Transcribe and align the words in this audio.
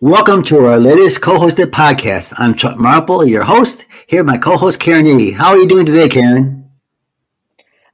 Welcome 0.00 0.44
to 0.44 0.64
our 0.64 0.78
latest 0.78 1.22
co-hosted 1.22 1.72
podcast. 1.72 2.32
I'm 2.38 2.54
Chuck 2.54 2.78
Marple, 2.78 3.26
your 3.26 3.42
host. 3.42 3.84
Here, 4.06 4.22
my 4.22 4.38
co-host 4.38 4.78
Karen 4.78 5.18
Yee. 5.18 5.32
How 5.32 5.48
are 5.48 5.56
you 5.56 5.66
doing 5.66 5.84
today, 5.84 6.08
Karen? 6.08 6.70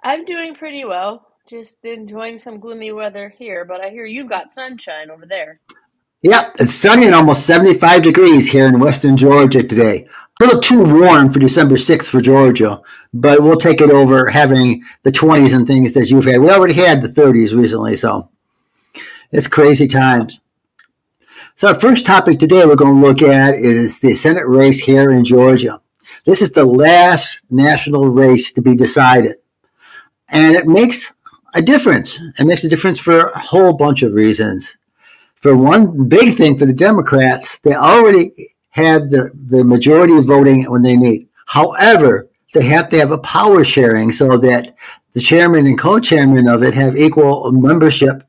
I'm 0.02 0.27
doing 0.27 0.54
pretty 0.54 0.84
well. 0.84 1.27
Just 1.48 1.82
enjoying 1.82 2.38
some 2.38 2.61
gloomy 2.61 2.93
weather 2.93 3.30
here, 3.38 3.64
but 3.64 3.80
I 3.80 3.88
hear 3.88 4.04
you've 4.04 4.29
got 4.29 4.52
sunshine 4.52 5.11
over 5.11 5.25
there. 5.25 5.56
Yep, 6.20 6.56
it's 6.59 6.75
sunny 6.75 7.06
and 7.06 7.14
almost 7.14 7.46
75 7.46 8.02
degrees 8.02 8.52
here 8.52 8.66
in 8.66 8.80
western 8.80 9.16
Georgia 9.16 9.62
today. 9.62 10.07
A 10.43 10.45
little 10.45 10.61
too 10.61 10.84
warm 10.84 11.32
for 11.32 11.39
December 11.39 11.77
6th 11.77 12.11
for 12.11 12.21
Georgia, 12.21 12.82
but 13.14 13.41
we'll 13.41 13.57
take 13.57 13.80
it 13.80 13.91
over 13.91 14.29
having 14.29 14.84
the 15.05 15.11
20s 15.11 15.55
and 15.55 15.66
things 15.66 15.95
that 15.95 16.11
you've 16.11 16.27
had. 16.27 16.43
We 16.43 16.50
already 16.50 16.75
had 16.75 17.00
the 17.00 17.09
30s 17.09 17.57
recently, 17.57 17.96
so 17.96 18.29
it's 19.32 19.48
crazy 19.48 19.86
times. 19.86 20.42
So, 21.56 21.68
our 21.68 21.74
first 21.78 22.04
topic 22.04 22.40
today 22.40 22.66
we're 22.66 22.74
going 22.74 23.00
to 23.00 23.06
look 23.06 23.22
at 23.22 23.54
is 23.54 24.00
the 24.00 24.10
Senate 24.10 24.48
race 24.48 24.80
here 24.80 25.12
in 25.12 25.24
Georgia. 25.24 25.80
This 26.24 26.42
is 26.42 26.50
the 26.50 26.64
last 26.64 27.44
national 27.48 28.08
race 28.08 28.50
to 28.50 28.60
be 28.60 28.74
decided. 28.74 29.36
And 30.30 30.56
it 30.56 30.66
makes 30.66 31.14
a 31.54 31.62
difference. 31.62 32.18
It 32.40 32.44
makes 32.44 32.64
a 32.64 32.68
difference 32.68 32.98
for 32.98 33.28
a 33.28 33.38
whole 33.38 33.72
bunch 33.72 34.02
of 34.02 34.14
reasons. 34.14 34.77
For 35.36 35.56
one 35.56 36.08
big 36.08 36.34
thing 36.34 36.58
for 36.58 36.66
the 36.66 36.72
Democrats, 36.72 37.60
they 37.60 37.74
already 37.74 38.32
have 38.70 39.10
the, 39.10 39.30
the 39.46 39.62
majority 39.62 40.16
of 40.16 40.24
voting 40.24 40.64
when 40.64 40.82
they 40.82 40.96
need. 40.96 41.28
However, 41.46 42.28
they 42.52 42.64
have 42.64 42.88
to 42.88 42.98
have 42.98 43.12
a 43.12 43.18
power 43.18 43.62
sharing 43.62 44.10
so 44.10 44.36
that 44.38 44.74
the 45.12 45.20
chairman 45.20 45.66
and 45.68 45.78
co-chairman 45.78 46.48
of 46.48 46.64
it 46.64 46.74
have 46.74 46.96
equal 46.96 47.52
membership 47.52 48.24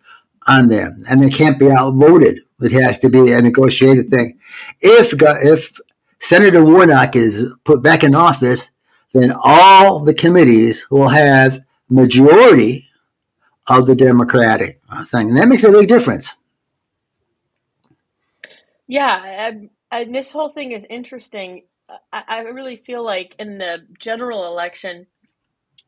on 0.46 0.68
there, 0.68 0.92
and 1.10 1.24
they 1.24 1.32
can't 1.32 1.58
be 1.58 1.72
outvoted. 1.72 2.45
It 2.62 2.72
has 2.72 3.00
to 3.00 3.10
be 3.10 3.32
a 3.32 3.42
negotiated 3.42 4.10
thing. 4.10 4.40
If 4.82 5.14
if 5.22 5.80
Senator 6.20 6.64
Warnock 6.64 7.16
is 7.16 7.54
put 7.64 7.82
back 7.84 8.04
in 8.04 8.16
office, 8.16 8.70
then 9.14 9.34
all 9.44 10.00
the 10.00 10.14
committees 10.14 10.88
will 10.90 11.10
have 11.10 11.60
majority 11.90 12.90
of 13.70 13.88
the 13.88 13.96
Democratic 13.96 14.80
thing, 15.12 15.30
and 15.30 15.38
that 15.38 15.48
makes 15.48 15.64
a 15.64 15.72
big 15.72 15.88
difference. 15.88 16.36
Yeah, 18.88 19.52
and 19.92 20.16
this 20.16 20.32
whole 20.32 20.50
thing 20.50 20.72
is 20.72 20.84
interesting. 20.90 21.64
I, 22.12 22.24
I 22.28 22.40
really 22.42 22.78
feel 22.78 23.04
like 23.04 23.36
in 23.40 23.58
the 23.58 23.86
general 24.00 24.46
election 24.46 25.08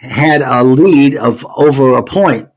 had 0.00 0.42
a 0.42 0.64
lead 0.64 1.16
of 1.16 1.46
over 1.56 1.96
a 1.96 2.02
point, 2.02 2.48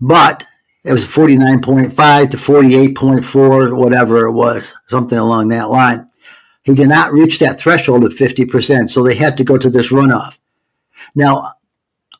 but 0.00 0.44
it 0.84 0.92
was 0.92 1.04
49.5 1.04 2.30
to 2.30 2.36
48.4, 2.36 3.76
whatever 3.76 4.26
it 4.26 4.32
was, 4.32 4.74
something 4.86 5.18
along 5.18 5.48
that 5.48 5.70
line. 5.70 6.08
He 6.62 6.74
did 6.74 6.88
not 6.88 7.12
reach 7.12 7.40
that 7.40 7.58
threshold 7.58 8.04
of 8.04 8.14
50%, 8.14 8.88
so 8.88 9.02
they 9.02 9.14
had 9.14 9.36
to 9.36 9.44
go 9.44 9.58
to 9.58 9.68
this 9.68 9.92
runoff. 9.92 10.38
Now, 11.14 11.44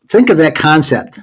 think 0.08 0.28
of 0.28 0.36
that 0.38 0.54
concept. 0.56 1.18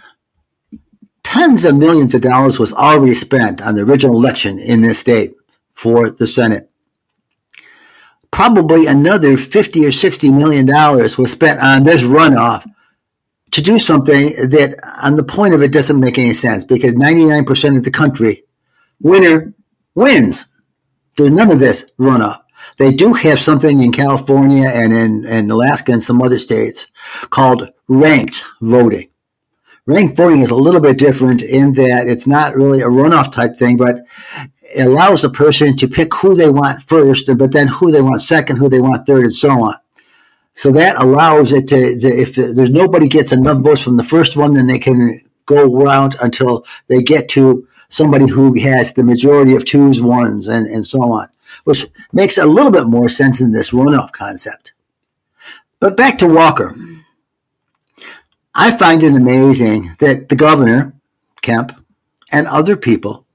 Tens 1.23 1.65
of 1.65 1.75
millions 1.75 2.15
of 2.15 2.21
dollars 2.21 2.59
was 2.59 2.73
already 2.73 3.13
spent 3.13 3.61
on 3.61 3.75
the 3.75 3.83
original 3.83 4.15
election 4.15 4.57
in 4.59 4.81
this 4.81 4.99
state 4.99 5.33
for 5.73 6.09
the 6.09 6.27
Senate 6.27 6.70
probably 8.31 8.87
another 8.87 9.37
50 9.37 9.85
or 9.85 9.91
60 9.91 10.31
million 10.31 10.65
dollars 10.65 11.17
was 11.17 11.31
spent 11.31 11.59
on 11.59 11.83
this 11.83 12.03
runoff 12.03 12.65
to 13.51 13.61
do 13.61 13.79
something 13.79 14.27
that 14.49 14.75
on 15.03 15.15
the 15.15 15.23
point 15.23 15.53
of 15.53 15.61
it 15.61 15.73
doesn't 15.73 15.99
make 15.99 16.17
any 16.17 16.33
sense 16.33 16.63
because 16.63 16.93
99% 16.93 17.77
of 17.77 17.83
the 17.83 17.91
country 17.91 18.43
winner 19.01 19.53
wins. 19.93 20.45
There's 21.17 21.31
none 21.31 21.51
of 21.51 21.59
this 21.59 21.85
runoff. 21.99 22.41
They 22.77 22.93
do 22.93 23.13
have 23.13 23.39
something 23.39 23.81
in 23.81 23.91
california 23.91 24.69
and 24.69 24.93
in, 24.93 25.25
in 25.25 25.51
alaska 25.51 25.91
and 25.91 26.01
some 26.01 26.21
other 26.21 26.39
states 26.39 26.87
called 27.29 27.69
ranked 27.87 28.45
voting 28.61 29.10
ranked 29.85 30.15
voting 30.15 30.41
is 30.41 30.51
a 30.51 30.55
little 30.55 30.79
bit 30.79 30.97
different 30.97 31.41
in 31.41 31.73
that 31.73 32.07
it's 32.07 32.27
not 32.27 32.55
really 32.55 32.81
a 32.81 32.85
runoff 32.85 33.31
type 33.31 33.57
thing, 33.57 33.77
but 33.77 33.97
it 34.75 34.85
allows 34.85 35.23
a 35.23 35.29
person 35.29 35.75
to 35.77 35.87
pick 35.87 36.13
who 36.13 36.35
they 36.35 36.49
want 36.49 36.83
first, 36.83 37.29
but 37.37 37.51
then 37.51 37.67
who 37.67 37.91
they 37.91 38.01
want 38.01 38.21
second, 38.21 38.57
who 38.57 38.69
they 38.69 38.79
want 38.79 39.05
third, 39.05 39.23
and 39.23 39.33
so 39.33 39.49
on. 39.49 39.75
So 40.53 40.71
that 40.73 40.97
allows 40.97 41.53
it 41.53 41.67
to, 41.69 41.77
if 41.77 42.35
there's 42.35 42.71
nobody 42.71 43.07
gets 43.07 43.31
enough 43.31 43.61
votes 43.61 43.81
from 43.81 43.97
the 43.97 44.03
first 44.03 44.35
one, 44.35 44.53
then 44.53 44.67
they 44.67 44.79
can 44.79 45.19
go 45.45 45.73
around 45.73 46.15
until 46.21 46.65
they 46.87 47.01
get 47.01 47.29
to 47.29 47.67
somebody 47.89 48.29
who 48.29 48.59
has 48.59 48.93
the 48.93 49.03
majority 49.03 49.55
of 49.55 49.65
twos, 49.65 50.01
ones, 50.01 50.47
and, 50.47 50.67
and 50.67 50.85
so 50.85 51.01
on, 51.11 51.27
which 51.63 51.85
makes 52.13 52.37
a 52.37 52.45
little 52.45 52.71
bit 52.71 52.85
more 52.85 53.09
sense 53.09 53.41
in 53.41 53.51
this 53.51 53.71
runoff 53.71 54.11
concept. 54.11 54.73
But 55.79 55.97
back 55.97 56.17
to 56.19 56.27
Walker. 56.27 56.75
I 58.53 58.71
find 58.71 59.01
it 59.03 59.15
amazing 59.15 59.91
that 59.99 60.29
the 60.29 60.35
governor, 60.35 60.93
Kemp, 61.41 61.73
and 62.31 62.47
other 62.47 62.75
people 62.75 63.25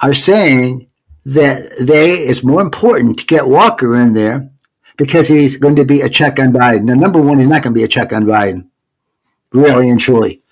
are 0.00 0.14
saying 0.14 0.88
that 1.24 1.62
they 1.80 2.12
it's 2.12 2.44
more 2.44 2.60
important 2.60 3.18
to 3.18 3.26
get 3.26 3.48
Walker 3.48 3.98
in 3.98 4.12
there 4.14 4.50
because 4.96 5.28
he's 5.28 5.56
going 5.56 5.76
to 5.76 5.84
be 5.84 6.00
a 6.00 6.08
check 6.08 6.38
on 6.38 6.52
Biden. 6.52 6.84
Now, 6.84 6.94
number 6.94 7.20
one, 7.20 7.38
he's 7.38 7.48
not 7.48 7.62
going 7.62 7.74
to 7.74 7.78
be 7.78 7.84
a 7.84 7.88
check 7.88 8.12
on 8.12 8.24
Biden, 8.24 8.68
really 9.52 9.88
and 9.88 10.00
truly. 10.00 10.42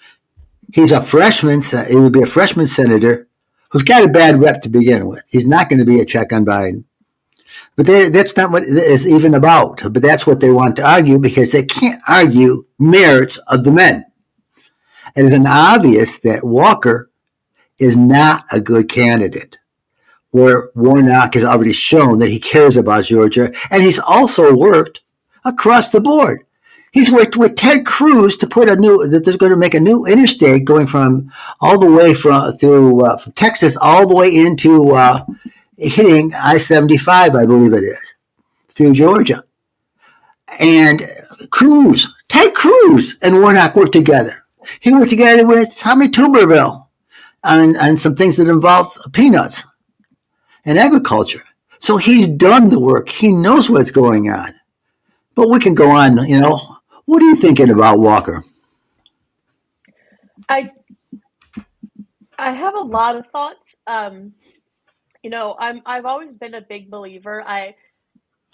He's 0.72 0.92
a 0.92 1.00
freshman. 1.00 1.60
He 1.88 1.96
would 1.96 2.12
be 2.12 2.22
a 2.22 2.26
freshman 2.26 2.66
senator 2.66 3.28
who's 3.70 3.82
got 3.82 4.04
a 4.04 4.08
bad 4.08 4.40
rep 4.40 4.62
to 4.62 4.68
begin 4.68 5.06
with. 5.06 5.22
He's 5.28 5.46
not 5.46 5.68
going 5.68 5.80
to 5.80 5.84
be 5.84 6.00
a 6.00 6.04
check 6.04 6.32
on 6.32 6.44
Biden. 6.44 6.84
But 7.76 7.86
they, 7.86 8.08
that's 8.10 8.36
not 8.36 8.50
what 8.50 8.64
it's 8.66 9.06
even 9.06 9.34
about. 9.34 9.80
But 9.92 10.02
that's 10.02 10.26
what 10.26 10.40
they 10.40 10.50
want 10.50 10.76
to 10.76 10.86
argue 10.86 11.18
because 11.18 11.52
they 11.52 11.64
can't 11.64 12.00
argue 12.06 12.64
merits 12.78 13.38
of 13.48 13.64
the 13.64 13.70
men. 13.70 14.04
It 15.16 15.24
is 15.24 15.32
an 15.32 15.46
obvious 15.46 16.18
that 16.20 16.44
Walker 16.44 17.10
is 17.78 17.96
not 17.96 18.44
a 18.52 18.60
good 18.60 18.88
candidate. 18.88 19.58
Where 20.30 20.70
Warnock 20.74 21.34
has 21.34 21.44
already 21.44 21.74
shown 21.74 22.18
that 22.18 22.30
he 22.30 22.40
cares 22.40 22.76
about 22.76 23.04
Georgia, 23.04 23.52
and 23.70 23.82
he's 23.82 23.98
also 23.98 24.54
worked 24.54 25.00
across 25.44 25.90
the 25.90 26.00
board. 26.00 26.46
He's 26.92 27.10
worked 27.10 27.36
with 27.36 27.54
Ted 27.54 27.84
Cruz 27.84 28.36
to 28.38 28.46
put 28.46 28.68
a 28.68 28.76
new 28.76 29.06
that 29.08 29.24
they're 29.24 29.36
going 29.36 29.52
to 29.52 29.58
make 29.58 29.74
a 29.74 29.80
new 29.80 30.06
interstate 30.06 30.64
going 30.64 30.86
from 30.86 31.30
all 31.60 31.78
the 31.78 31.90
way 31.90 32.14
from 32.14 32.52
through 32.52 33.04
uh, 33.04 33.16
from 33.18 33.32
Texas 33.32 33.76
all 33.76 34.06
the 34.06 34.14
way 34.14 34.34
into 34.34 34.94
uh, 34.94 35.24
hitting 35.76 36.32
I 36.34 36.58
75, 36.58 37.34
I 37.34 37.46
believe 37.46 37.72
it 37.72 37.84
is, 37.84 38.14
through 38.68 38.92
Georgia. 38.92 39.44
And 40.60 41.02
Cruz, 41.50 42.14
Ted 42.28 42.54
Cruz 42.54 43.18
and 43.22 43.40
Warnock 43.40 43.74
worked 43.74 43.92
together. 43.92 44.41
He 44.80 44.92
worked 44.92 45.10
together 45.10 45.46
with 45.46 45.76
Tommy 45.76 46.08
Tuberville 46.08 46.86
on, 47.44 47.76
on 47.76 47.96
some 47.96 48.16
things 48.16 48.36
that 48.36 48.48
involve 48.48 48.96
peanuts 49.12 49.64
and 50.64 50.78
agriculture. 50.78 51.44
So 51.78 51.96
he's 51.96 52.28
done 52.28 52.68
the 52.68 52.78
work. 52.80 53.08
He 53.08 53.32
knows 53.32 53.68
what's 53.68 53.90
going 53.90 54.30
on. 54.30 54.50
But 55.34 55.48
we 55.48 55.58
can 55.58 55.74
go 55.74 55.90
on, 55.90 56.24
you 56.28 56.40
know. 56.40 56.76
What 57.06 57.22
are 57.22 57.26
you 57.26 57.34
thinking 57.34 57.70
about 57.70 57.98
Walker? 57.98 58.44
I 60.48 60.70
I 62.38 62.52
have 62.52 62.74
a 62.74 62.80
lot 62.80 63.16
of 63.16 63.26
thoughts. 63.28 63.76
Um, 63.86 64.34
you 65.22 65.30
know, 65.30 65.56
I'm 65.58 65.82
I've 65.86 66.04
always 66.04 66.34
been 66.34 66.54
a 66.54 66.60
big 66.60 66.90
believer. 66.90 67.42
I 67.46 67.74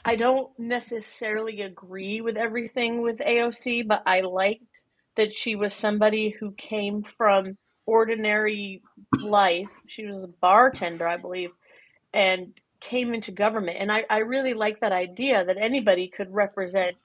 I 0.05 0.17
don't 0.17 0.51
necessarily 0.59 1.63
agree 1.63 2.21
with 2.21 2.37
everything 2.37 3.03
with 3.03 3.19
AOC, 3.19 3.87
but 3.87 4.03
I 4.07 4.21
liked 4.21 4.83
that 5.19 5.37
she 5.37 5.57
was 5.57 5.75
somebody 5.75 6.31
who 6.31 6.53
came 6.53 7.03
from 7.17 7.59
ordinary 7.87 8.81
life. 9.19 9.69
She 9.89 10.07
was 10.07 10.23
a 10.23 10.29
bartender, 10.29 11.09
I 11.09 11.17
believe, 11.17 11.51
and 12.15 12.55
came 12.81 13.13
into 13.13 13.33
government. 13.33 13.79
And 13.81 13.91
I, 13.91 14.05
I 14.09 14.19
really 14.19 14.55
like 14.55 14.79
that 14.79 14.93
idea 14.93 15.45
that 15.45 15.57
anybody 15.59 16.07
could 16.07 16.33
represent 16.33 16.97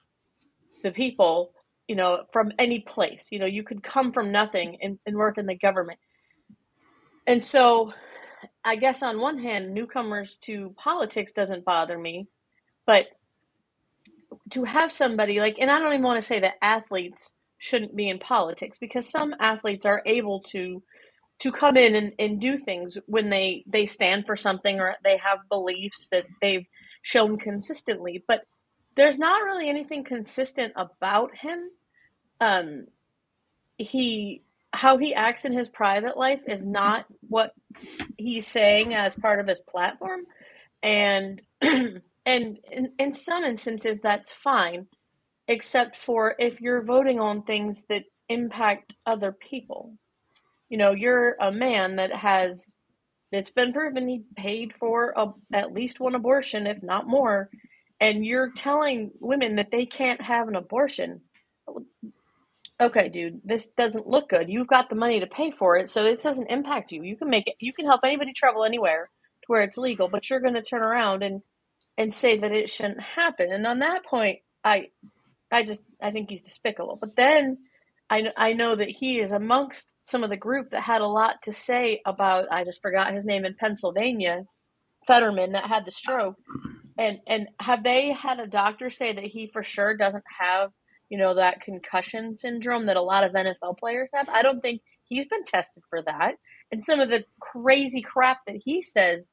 the 0.84 0.92
people, 0.92 1.54
you 1.88 1.96
know, 1.96 2.22
from 2.32 2.52
any 2.56 2.78
place. 2.78 3.26
You 3.32 3.40
know, 3.40 3.46
you 3.46 3.64
could 3.64 3.82
come 3.82 4.12
from 4.12 4.30
nothing 4.30 4.78
and, 4.80 4.96
and 5.04 5.16
work 5.16 5.36
in 5.36 5.46
the 5.46 5.56
government. 5.56 5.98
And 7.26 7.44
so 7.44 7.92
I 8.64 8.76
guess 8.76 9.02
on 9.02 9.18
one 9.18 9.38
hand, 9.38 9.74
newcomers 9.74 10.36
to 10.42 10.72
politics 10.78 11.32
doesn't 11.32 11.64
bother 11.64 11.98
me, 11.98 12.28
but 12.86 13.06
to 14.50 14.62
have 14.62 14.92
somebody 14.92 15.40
like, 15.40 15.56
and 15.58 15.68
I 15.68 15.80
don't 15.80 15.94
even 15.94 16.04
want 16.04 16.22
to 16.22 16.26
say 16.26 16.38
that 16.38 16.58
athletes 16.62 17.32
shouldn't 17.64 17.96
be 17.96 18.10
in 18.10 18.18
politics 18.18 18.76
because 18.78 19.08
some 19.08 19.34
athletes 19.40 19.86
are 19.86 20.02
able 20.04 20.40
to 20.40 20.82
to 21.38 21.50
come 21.50 21.78
in 21.78 21.94
and, 21.94 22.12
and 22.18 22.38
do 22.38 22.58
things 22.58 22.98
when 23.06 23.30
they 23.30 23.64
they 23.66 23.86
stand 23.86 24.26
for 24.26 24.36
something 24.36 24.80
or 24.80 24.94
they 25.02 25.16
have 25.16 25.38
beliefs 25.48 26.08
that 26.12 26.26
they've 26.42 26.66
shown 27.00 27.38
consistently. 27.38 28.22
But 28.28 28.42
there's 28.96 29.16
not 29.18 29.42
really 29.44 29.70
anything 29.70 30.04
consistent 30.04 30.74
about 30.76 31.34
him. 31.34 31.70
Um 32.38 32.86
he 33.78 34.42
how 34.74 34.98
he 34.98 35.14
acts 35.14 35.46
in 35.46 35.54
his 35.54 35.70
private 35.70 36.18
life 36.18 36.40
is 36.46 36.62
not 36.62 37.06
what 37.28 37.54
he's 38.18 38.46
saying 38.46 38.92
as 38.92 39.14
part 39.14 39.40
of 39.40 39.46
his 39.46 39.62
platform. 39.62 40.20
And 40.82 41.40
and 41.62 42.00
in, 42.26 42.92
in 42.98 43.14
some 43.14 43.42
instances 43.42 44.00
that's 44.00 44.34
fine 44.44 44.86
except 45.48 45.96
for 45.96 46.34
if 46.38 46.60
you're 46.60 46.82
voting 46.82 47.20
on 47.20 47.42
things 47.42 47.82
that 47.88 48.04
impact 48.28 48.94
other 49.06 49.32
people 49.32 49.94
you 50.68 50.78
know 50.78 50.92
you're 50.92 51.36
a 51.40 51.52
man 51.52 51.96
that 51.96 52.12
has 52.12 52.72
it's 53.32 53.50
been 53.50 53.72
proven 53.72 54.08
he 54.08 54.22
paid 54.36 54.72
for 54.78 55.12
a, 55.16 55.26
at 55.52 55.74
least 55.74 56.00
one 56.00 56.14
abortion 56.14 56.66
if 56.66 56.82
not 56.82 57.06
more 57.06 57.50
and 58.00 58.24
you're 58.24 58.50
telling 58.50 59.10
women 59.20 59.56
that 59.56 59.70
they 59.70 59.86
can't 59.86 60.20
have 60.20 60.48
an 60.48 60.56
abortion 60.56 61.20
okay, 62.80 63.08
dude, 63.08 63.40
this 63.44 63.66
doesn't 63.78 64.06
look 64.06 64.28
good. 64.28 64.48
You've 64.48 64.66
got 64.66 64.88
the 64.88 64.96
money 64.96 65.20
to 65.20 65.26
pay 65.26 65.50
for 65.52 65.76
it, 65.76 65.90
so 65.90 66.04
it 66.04 66.22
doesn't 66.22 66.50
impact 66.50 66.92
you. 66.92 67.02
You 67.02 67.16
can 67.16 67.30
make 67.30 67.46
it. 67.46 67.54
You 67.60 67.72
can 67.72 67.86
help 67.86 68.00
anybody 68.04 68.32
travel 68.32 68.64
anywhere 68.64 69.08
to 69.42 69.46
where 69.46 69.62
it's 69.62 69.78
legal, 69.78 70.08
but 70.08 70.28
you're 70.28 70.40
going 70.40 70.54
to 70.54 70.62
turn 70.62 70.82
around 70.82 71.22
and 71.22 71.42
and 71.96 72.12
say 72.12 72.38
that 72.38 72.50
it 72.50 72.70
shouldn't 72.70 73.00
happen. 73.00 73.52
And 73.52 73.66
on 73.66 73.78
that 73.80 74.04
point, 74.04 74.40
I 74.64 74.88
I 75.54 75.64
just 75.64 75.82
I 76.02 76.10
think 76.12 76.30
he's 76.30 76.42
despicable. 76.42 76.98
But 77.00 77.16
then 77.16 77.58
I 78.10 78.24
I 78.36 78.54
know 78.54 78.76
that 78.76 78.90
he 78.90 79.20
is 79.20 79.32
amongst 79.32 79.86
some 80.06 80.24
of 80.24 80.30
the 80.30 80.36
group 80.36 80.70
that 80.70 80.82
had 80.82 81.02
a 81.02 81.06
lot 81.06 81.42
to 81.44 81.52
say 81.54 82.02
about 82.06 82.52
I 82.52 82.64
just 82.64 82.82
forgot 82.82 83.14
his 83.14 83.26
name 83.26 83.44
in 83.46 83.56
Pennsylvania, 83.58 84.44
Fetterman 85.06 85.52
that 85.52 85.66
had 85.68 85.86
the 85.86 85.92
stroke. 85.92 86.36
And 86.98 87.18
and 87.26 87.48
have 87.60 87.84
they 87.84 88.12
had 88.12 88.40
a 88.40 88.46
doctor 88.46 88.90
say 88.90 89.12
that 89.14 89.24
he 89.24 89.50
for 89.52 89.64
sure 89.64 89.96
doesn't 89.96 90.24
have 90.40 90.70
you 91.08 91.18
know, 91.18 91.34
that 91.34 91.60
concussion 91.60 92.34
syndrome 92.34 92.86
that 92.86 92.96
a 92.96 93.02
lot 93.02 93.24
of 93.24 93.32
NFL 93.32 93.78
players 93.78 94.10
have. 94.14 94.28
I 94.30 94.42
don't 94.42 94.60
think 94.60 94.82
he's 95.04 95.26
been 95.26 95.44
tested 95.44 95.82
for 95.88 96.02
that. 96.02 96.36
And 96.72 96.82
some 96.82 97.00
of 97.00 97.10
the 97.10 97.24
crazy 97.40 98.02
crap 98.02 98.40
that 98.46 98.56
he 98.64 98.82
says 98.82 99.28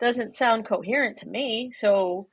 doesn't 0.00 0.34
sound 0.34 0.66
coherent 0.66 1.18
to 1.18 1.28
me. 1.28 1.72
So 1.72 2.28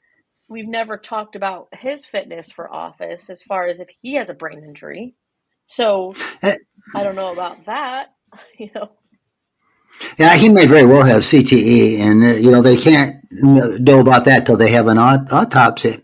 we've 0.52 0.68
never 0.68 0.98
talked 0.98 1.36
about 1.36 1.70
his 1.74 2.06
fitness 2.06 2.52
for 2.52 2.72
office 2.72 3.30
as 3.30 3.42
far 3.42 3.68
as 3.68 3.80
if 3.80 3.88
he 4.02 4.16
has 4.16 4.30
a 4.30 4.34
brain 4.34 4.60
injury. 4.60 5.16
So 5.66 6.14
eh. 6.44 6.56
I 6.96 7.04
don't 7.04 7.16
know 7.16 7.32
about 7.32 7.66
that, 7.66 8.14
you 8.58 8.70
know. 8.76 8.92
Yeah, 10.18 10.36
he 10.36 10.50
may 10.50 10.66
very 10.66 10.86
well 10.86 11.04
have 11.04 11.22
CTE, 11.22 12.00
and 12.00 12.24
uh, 12.24 12.32
you 12.32 12.50
know 12.50 12.62
they 12.62 12.78
can't 12.78 13.18
know 13.32 14.00
about 14.00 14.26
that 14.26 14.46
till 14.46 14.58
they 14.58 14.72
have 14.72 14.88
an 14.88 14.98
autopsy. 14.98 15.98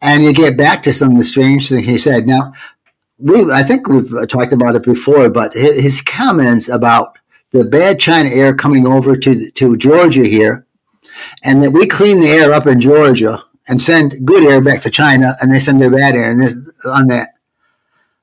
And 0.00 0.24
you 0.24 0.32
get 0.32 0.56
back 0.56 0.82
to 0.84 0.92
some 0.92 1.12
of 1.12 1.18
the 1.18 1.24
strange 1.24 1.68
things 1.68 1.84
he 1.84 1.98
said. 1.98 2.26
Now, 2.26 2.52
we 3.18 3.50
I 3.52 3.62
think 3.62 3.88
we've 3.88 4.28
talked 4.28 4.52
about 4.52 4.76
it 4.76 4.84
before, 4.84 5.28
but 5.28 5.54
his 5.54 6.00
comments 6.00 6.68
about 6.68 7.18
the 7.52 7.64
bad 7.64 7.98
China 7.98 8.30
air 8.30 8.54
coming 8.54 8.86
over 8.86 9.16
to 9.16 9.50
to 9.50 9.76
Georgia 9.76 10.24
here, 10.24 10.66
and 11.42 11.62
that 11.62 11.72
we 11.72 11.86
clean 11.86 12.20
the 12.20 12.28
air 12.28 12.54
up 12.54 12.66
in 12.66 12.80
Georgia 12.80 13.42
and 13.68 13.80
send 13.80 14.24
good 14.24 14.44
air 14.44 14.60
back 14.60 14.80
to 14.82 14.90
China, 14.90 15.36
and 15.40 15.52
they 15.52 15.58
send 15.58 15.80
their 15.80 15.90
bad 15.90 16.14
air, 16.14 16.30
and 16.30 16.40
this 16.40 16.54
on 16.86 17.08
that. 17.08 17.30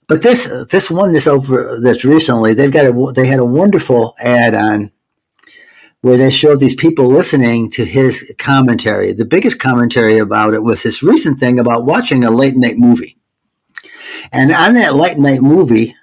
But 0.07 0.21
this 0.21 0.65
this 0.69 0.91
one 0.91 1.13
this 1.13 1.27
over 1.27 1.79
this 1.79 2.03
recently 2.03 2.53
they've 2.53 2.71
got 2.71 2.85
a, 2.85 3.11
they 3.13 3.25
had 3.25 3.39
a 3.39 3.45
wonderful 3.45 4.15
ad 4.19 4.53
on 4.53 4.91
where 6.01 6.17
they 6.17 6.29
showed 6.29 6.59
these 6.59 6.75
people 6.75 7.07
listening 7.07 7.71
to 7.71 7.85
his 7.85 8.35
commentary. 8.37 9.13
The 9.13 9.23
biggest 9.23 9.59
commentary 9.59 10.17
about 10.17 10.53
it 10.53 10.61
was 10.61 10.83
this 10.83 11.01
recent 11.01 11.39
thing 11.39 11.59
about 11.59 11.85
watching 11.85 12.25
a 12.25 12.29
late 12.29 12.57
night 12.57 12.75
movie. 12.77 13.15
And 14.33 14.51
on 14.51 14.73
that 14.73 14.95
late 14.95 15.17
night 15.17 15.41
movie, 15.41 15.95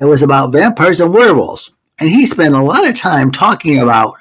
it 0.00 0.04
was 0.04 0.22
about 0.22 0.52
vampires 0.52 1.00
and 1.00 1.12
werewolves. 1.12 1.74
And 1.98 2.08
he 2.08 2.24
spent 2.24 2.54
a 2.54 2.62
lot 2.62 2.88
of 2.88 2.94
time 2.94 3.32
talking 3.32 3.80
about 3.80 4.14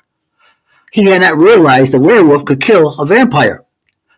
he 0.91 1.05
had 1.05 1.21
not 1.21 1.37
realized 1.37 1.93
a 1.93 1.99
werewolf 1.99 2.45
could 2.45 2.59
kill 2.59 2.99
a 2.99 3.05
vampire. 3.05 3.63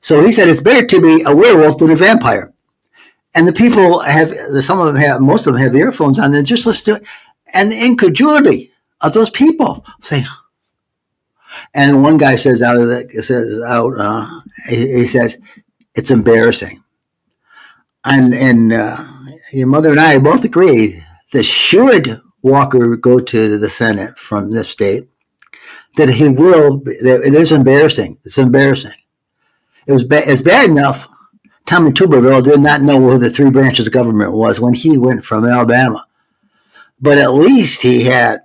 So 0.01 0.22
he 0.22 0.32
said 0.32 0.48
it's 0.48 0.62
better 0.62 0.86
to 0.88 1.01
be 1.01 1.24
a 1.25 1.36
werewolf 1.36 1.77
than 1.77 1.91
a 1.91 1.96
vampire. 1.96 2.53
And 3.36 3.48
the 3.48 3.53
people 3.53 4.00
have, 4.00 4.32
some 4.32 4.79
of 4.79 4.88
them 4.88 4.96
have, 4.96 5.22
most 5.22 5.46
of 5.46 5.53
them 5.53 5.62
have 5.62 5.75
earphones 5.75 6.18
on, 6.20 6.34
and 6.34 6.46
just 6.46 6.65
listen 6.65 6.96
to 6.96 7.01
it. 7.01 7.08
And 7.53 7.72
the 7.72 7.86
incredulity 7.86 8.72
of 9.01 9.13
those 9.13 9.29
people 9.29 9.86
saying, 10.01 10.25
and 11.74 12.03
one 12.03 12.18
guy 12.18 12.36
says 12.36 12.62
out 12.62 12.77
of 12.77 12.88
the 12.88 13.24
says 13.24 13.62
out 13.62 14.00
uh, 14.00 14.27
he, 14.70 14.75
he, 14.75 15.06
says 15.06 15.39
it's 15.96 16.12
embarrassing. 16.12 16.84
And 18.06 18.34
and 18.34 18.74
uh, 18.74 19.03
your 19.51 19.68
mother 19.68 19.91
and 19.91 20.00
I 20.00 20.20
both 20.20 20.44
agree 20.44 21.01
that 21.34 21.44
should 21.44 22.22
Walker 22.41 22.96
go 22.96 23.20
to 23.20 23.58
the 23.58 23.70
Senate 23.70 24.18
from 24.18 24.51
this 24.51 24.70
state, 24.70 25.10
that 25.98 26.10
he 26.10 26.27
will. 26.27 26.79
That 26.79 27.22
it 27.25 27.34
is 27.34 27.51
embarrassing. 27.51 28.20
It's 28.24 28.38
embarrassing. 28.38 28.94
It 29.89 29.93
was 29.93 30.03
ba- 30.03 30.29
it's 30.29 30.43
bad 30.43 30.69
enough. 30.69 31.08
Tommy 31.65 31.89
Tuberville 31.89 32.43
did 32.43 32.60
not 32.60 32.84
know 32.84 33.00
who 33.00 33.17
the 33.17 33.31
three 33.31 33.50
branches 33.50 33.88
of 33.88 33.93
government 33.93 34.34
was 34.34 34.60
when 34.60 34.75
he 34.75 35.00
went 35.00 35.25
from 35.25 35.46
Alabama, 35.46 36.05
but 37.01 37.17
at 37.17 37.34
least 37.34 37.81
he 37.81 38.03
had 38.03 38.41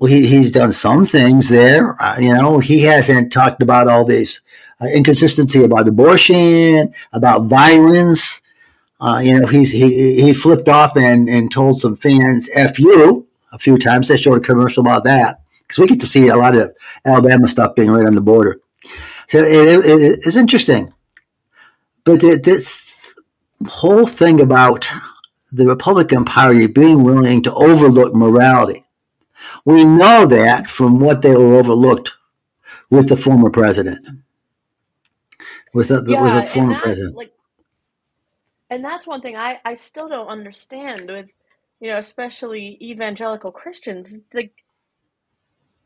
he, 0.00 0.24
he's 0.26 0.52
done 0.52 0.70
some 0.70 1.04
things 1.04 1.48
there. 1.48 2.00
Uh, 2.00 2.16
you 2.20 2.32
know, 2.32 2.60
he 2.60 2.82
hasn't 2.82 3.32
talked 3.32 3.62
about 3.62 3.88
all 3.88 4.04
this 4.04 4.40
uh, 4.80 4.86
inconsistency 4.86 5.64
about 5.64 5.88
abortion, 5.88 6.94
about 7.12 7.46
violence. 7.46 8.40
Uh, 9.00 9.20
you 9.24 9.40
know, 9.40 9.48
he's 9.48 9.72
he 9.72 10.22
he 10.22 10.32
flipped 10.32 10.68
off 10.68 10.96
and, 10.96 11.28
and 11.28 11.50
told 11.50 11.80
some 11.80 11.96
fans 11.96 12.48
"f 12.54 12.78
you" 12.78 13.26
a 13.52 13.58
few 13.58 13.76
times. 13.76 14.06
They 14.06 14.16
showed 14.16 14.38
a 14.38 14.40
commercial 14.40 14.82
about 14.82 15.02
that 15.02 15.40
because 15.62 15.80
we 15.80 15.88
get 15.88 15.98
to 15.98 16.06
see 16.06 16.28
a 16.28 16.36
lot 16.36 16.54
of 16.54 16.72
Alabama 17.04 17.48
stuff 17.48 17.74
being 17.74 17.90
right 17.90 18.06
on 18.06 18.14
the 18.14 18.20
border. 18.20 18.60
So 19.28 19.38
it, 19.38 19.84
it, 19.84 20.20
it's 20.24 20.36
interesting, 20.36 20.92
but 22.04 22.20
this 22.20 23.14
whole 23.68 24.06
thing 24.06 24.40
about 24.40 24.90
the 25.52 25.66
Republican 25.66 26.24
Party 26.24 26.66
being 26.66 27.02
willing 27.02 27.42
to 27.42 27.52
overlook 27.54 28.14
morality 28.14 28.86
we 29.66 29.84
know 29.84 30.26
that 30.26 30.70
from 30.70 31.00
what 31.00 31.22
they 31.22 31.34
were 31.34 31.58
overlooked 31.58 32.14
with 32.88 33.08
the 33.08 33.16
former 33.16 33.50
president. 33.50 34.06
With 35.74 35.88
the, 35.88 36.04
yeah, 36.06 36.22
with 36.22 36.34
the 36.34 36.46
former 36.48 36.74
that, 36.74 36.82
president. 36.82 37.16
Like, 37.16 37.32
and 38.70 38.84
that's 38.84 39.06
one 39.06 39.20
thing 39.20 39.36
I, 39.36 39.58
I 39.64 39.74
still 39.74 40.08
don't 40.08 40.28
understand 40.28 41.10
with, 41.10 41.28
you 41.80 41.90
know, 41.90 41.98
especially 41.98 42.78
evangelical 42.80 43.50
Christians. 43.50 44.16
Like, 44.32 44.52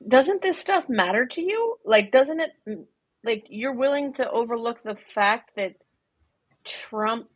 doesn't 0.07 0.43
this 0.43 0.59
stuff 0.59 0.89
matter 0.89 1.25
to 1.27 1.41
you? 1.41 1.79
Like, 1.85 2.13
doesn't 2.13 2.41
it 2.41 2.87
like 3.25 3.45
you're 3.49 3.75
willing 3.75 4.13
to 4.15 4.31
overlook 4.31 4.83
the 4.83 4.97
fact 5.15 5.51
that 5.57 5.75
Trump 6.65 7.29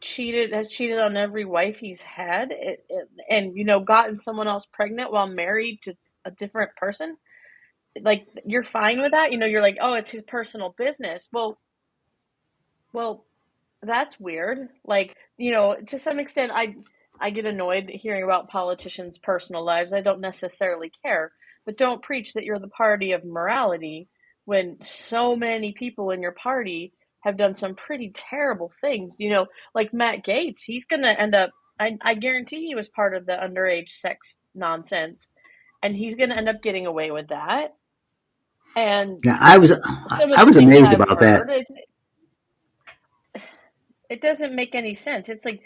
cheated 0.00 0.52
has 0.52 0.68
cheated 0.68 0.98
on 0.98 1.16
every 1.16 1.44
wife 1.44 1.76
he's 1.78 2.02
had 2.02 2.52
it, 2.52 2.84
it, 2.88 3.08
and 3.30 3.56
you 3.56 3.64
know 3.64 3.80
gotten 3.80 4.18
someone 4.18 4.48
else 4.48 4.66
pregnant 4.70 5.12
while 5.12 5.26
married 5.26 5.80
to 5.82 5.94
a 6.24 6.30
different 6.30 6.74
person? 6.76 7.16
Like 8.00 8.26
you're 8.44 8.64
fine 8.64 9.00
with 9.00 9.12
that? 9.12 9.32
You 9.32 9.38
know 9.38 9.46
you're 9.46 9.62
like 9.62 9.78
oh 9.80 9.94
it's 9.94 10.10
his 10.10 10.22
personal 10.22 10.74
business. 10.76 11.28
Well 11.32 11.58
well 12.92 13.24
that's 13.82 14.18
weird. 14.18 14.68
Like 14.84 15.16
you 15.38 15.52
know 15.52 15.76
to 15.86 15.98
some 15.98 16.18
extent 16.18 16.50
i 16.54 16.74
i 17.20 17.30
get 17.30 17.46
annoyed 17.46 17.88
hearing 17.88 18.24
about 18.24 18.48
politicians 18.48 19.18
personal 19.18 19.64
lives. 19.64 19.92
I 19.92 20.00
don't 20.00 20.20
necessarily 20.20 20.90
care. 21.04 21.32
But 21.64 21.78
don't 21.78 22.02
preach 22.02 22.34
that 22.34 22.44
you're 22.44 22.60
the 22.60 22.68
party 22.68 23.12
of 23.12 23.24
morality 23.24 24.08
when 24.46 24.80
so 24.80 25.36
many 25.36 25.72
people 25.72 26.10
in 26.10 26.22
your 26.22 26.32
party 26.32 26.92
have 27.20 27.36
done 27.36 27.54
some 27.54 27.74
pretty 27.74 28.10
terrible 28.14 28.72
things. 28.80 29.16
You 29.18 29.30
know, 29.30 29.46
like 29.74 29.92
Matt 29.92 30.24
Gaetz, 30.24 30.62
he's 30.64 30.86
going 30.86 31.02
to 31.02 31.20
end 31.20 31.34
up, 31.34 31.50
I, 31.78 31.98
I 32.00 32.14
guarantee 32.14 32.66
he 32.66 32.74
was 32.74 32.88
part 32.88 33.14
of 33.14 33.26
the 33.26 33.32
underage 33.32 33.90
sex 33.90 34.36
nonsense, 34.54 35.28
and 35.82 35.94
he's 35.94 36.14
going 36.14 36.30
to 36.30 36.38
end 36.38 36.48
up 36.48 36.62
getting 36.62 36.86
away 36.86 37.10
with 37.10 37.28
that. 37.28 37.74
And 38.76 39.20
yeah, 39.24 39.38
I 39.40 39.58
was 39.58 39.72
I 40.10 40.44
was 40.44 40.56
amazed 40.56 40.92
about 40.92 41.20
heard, 41.20 41.48
that. 41.48 41.66
It 44.08 44.20
doesn't 44.20 44.54
make 44.54 44.74
any 44.74 44.94
sense. 44.94 45.28
It's 45.28 45.44
like 45.44 45.62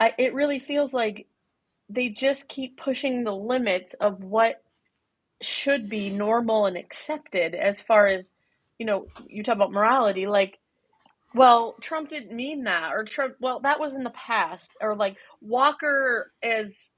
I, 0.00 0.12
it 0.18 0.34
really 0.34 0.58
feels 0.58 0.92
like 0.92 1.26
they 1.88 2.08
just 2.08 2.48
keep 2.48 2.76
pushing 2.76 3.24
the 3.24 3.34
limits 3.34 3.94
of 3.94 4.22
what 4.24 4.62
should 5.40 5.88
be 5.88 6.10
normal 6.10 6.66
and 6.66 6.76
accepted 6.76 7.54
as 7.54 7.80
far 7.80 8.06
as 8.06 8.32
you 8.78 8.86
know, 8.86 9.06
you 9.26 9.42
talk 9.42 9.56
about 9.56 9.72
morality, 9.72 10.26
like, 10.26 10.58
well, 11.34 11.76
Trump 11.80 12.08
didn't 12.08 12.34
mean 12.34 12.64
that, 12.64 12.92
or 12.92 13.04
Trump, 13.04 13.34
well, 13.40 13.60
that 13.60 13.80
was 13.80 13.94
in 13.94 14.04
the 14.04 14.10
past, 14.10 14.70
or 14.80 14.94
like 14.94 15.16
Walker 15.40 16.26
is, 16.42 16.92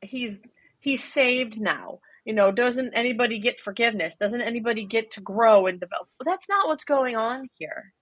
he's 0.00 0.40
he's 0.80 1.02
saved 1.02 1.60
now. 1.60 2.00
You 2.24 2.32
know, 2.32 2.52
doesn't 2.52 2.94
anybody 2.94 3.40
get 3.40 3.60
forgiveness? 3.60 4.16
Doesn't 4.16 4.40
anybody 4.40 4.84
get 4.84 5.12
to 5.12 5.20
grow 5.20 5.66
and 5.66 5.80
develop? 5.80 6.06
that's 6.24 6.48
not 6.48 6.68
what's 6.68 6.84
going 6.84 7.16
on 7.16 7.48
here. 7.58 7.92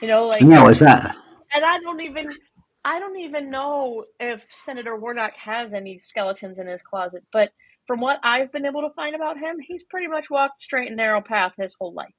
You 0.00 0.08
know, 0.08 0.26
like 0.26 0.42
no, 0.42 0.68
it's 0.68 0.82
not. 0.82 1.16
And 1.54 1.64
I 1.64 1.78
don't 1.80 2.00
even, 2.00 2.34
I 2.84 2.98
don't 2.98 3.20
even 3.20 3.50
know 3.50 4.06
if 4.18 4.42
Senator 4.50 4.96
Warnock 4.96 5.34
has 5.36 5.74
any 5.74 5.98
skeletons 5.98 6.58
in 6.58 6.66
his 6.66 6.82
closet, 6.82 7.24
but 7.32 7.52
from 7.92 8.00
what 8.00 8.20
I've 8.22 8.50
been 8.50 8.64
able 8.64 8.80
to 8.80 8.94
find 8.94 9.14
about 9.14 9.36
him, 9.36 9.60
he's 9.60 9.82
pretty 9.82 10.06
much 10.06 10.30
walked 10.30 10.62
straight 10.62 10.88
and 10.88 10.96
narrow 10.96 11.20
path 11.20 11.52
his 11.58 11.74
whole 11.78 11.92
life. 11.92 12.14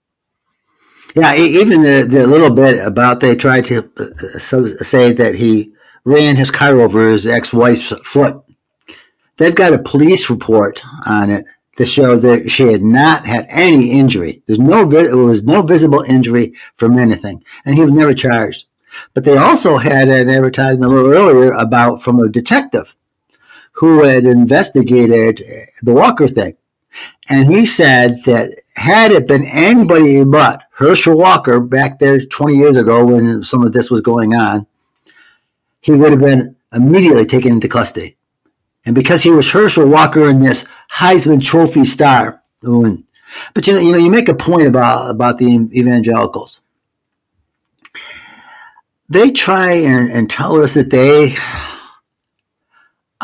Yeah, 1.15 1.33
even 1.35 1.81
the, 1.81 2.05
the 2.07 2.27
little 2.27 2.51
bit 2.51 2.85
about 2.85 3.21
they 3.21 3.35
tried 3.35 3.65
to 3.65 3.79
uh, 3.97 4.83
say 4.83 5.13
that 5.13 5.33
he 5.33 5.73
ran 6.05 6.35
his 6.35 6.51
car 6.51 6.79
over 6.79 7.09
his 7.09 7.25
ex-wife's 7.25 7.91
foot. 8.07 8.43
They've 9.37 9.55
got 9.55 9.73
a 9.73 9.79
police 9.79 10.29
report 10.29 10.79
on 11.07 11.31
it 11.31 11.45
to 11.77 11.85
show 11.85 12.17
that 12.17 12.51
she 12.51 12.71
had 12.71 12.83
not 12.83 13.25
had 13.25 13.47
any 13.49 13.93
injury. 13.93 14.43
There's 14.45 14.59
no 14.59 14.85
there 14.85 15.17
was 15.17 15.41
no 15.41 15.63
visible 15.63 16.03
injury 16.03 16.53
from 16.75 16.99
anything, 16.99 17.43
and 17.65 17.73
he 17.73 17.81
was 17.81 17.91
never 17.91 18.13
charged. 18.13 18.65
But 19.15 19.23
they 19.23 19.37
also 19.37 19.77
had 19.77 20.07
an 20.07 20.29
advertisement 20.29 20.91
a 20.91 20.95
little 20.95 21.13
earlier 21.13 21.51
about 21.53 22.03
from 22.03 22.19
a 22.19 22.29
detective 22.29 22.95
who 23.73 24.03
had 24.03 24.25
investigated 24.25 25.43
the 25.81 25.93
Walker 25.93 26.27
thing. 26.27 26.55
And 27.29 27.51
he 27.53 27.65
said 27.65 28.11
that 28.25 28.55
had 28.75 29.11
it 29.11 29.27
been 29.27 29.45
anybody 29.45 30.23
but 30.23 30.63
Herschel 30.71 31.17
Walker 31.17 31.59
back 31.59 31.99
there 31.99 32.19
20 32.19 32.55
years 32.55 32.77
ago 32.77 33.05
when 33.05 33.43
some 33.43 33.63
of 33.63 33.73
this 33.73 33.89
was 33.89 34.01
going 34.01 34.35
on, 34.35 34.67
he 35.81 35.91
would 35.91 36.11
have 36.11 36.19
been 36.19 36.55
immediately 36.73 37.25
taken 37.25 37.53
into 37.53 37.67
custody. 37.67 38.17
And 38.85 38.93
because 38.93 39.23
he 39.23 39.31
was 39.31 39.51
Herschel 39.51 39.87
Walker 39.87 40.29
and 40.29 40.41
this 40.41 40.65
Heisman 40.91 41.43
Trophy 41.43 41.85
star, 41.85 42.43
mm, 42.61 43.03
but 43.53 43.65
you 43.65 43.73
know, 43.73 43.79
you 43.79 43.91
know, 43.93 43.97
you 43.97 44.09
make 44.09 44.29
a 44.29 44.35
point 44.35 44.67
about 44.67 45.09
about 45.09 45.37
the 45.37 45.47
evangelicals. 45.73 46.61
They 49.09 49.31
try 49.31 49.73
and, 49.73 50.11
and 50.11 50.29
tell 50.29 50.61
us 50.61 50.73
that 50.73 50.89
they 50.89 51.35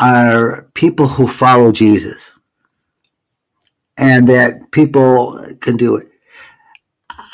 are 0.00 0.68
people 0.74 1.06
who 1.06 1.28
follow 1.28 1.70
Jesus 1.72 2.34
and 3.98 4.28
that 4.28 4.72
people 4.72 5.38
can 5.60 5.76
do 5.76 5.96
it. 5.96 6.08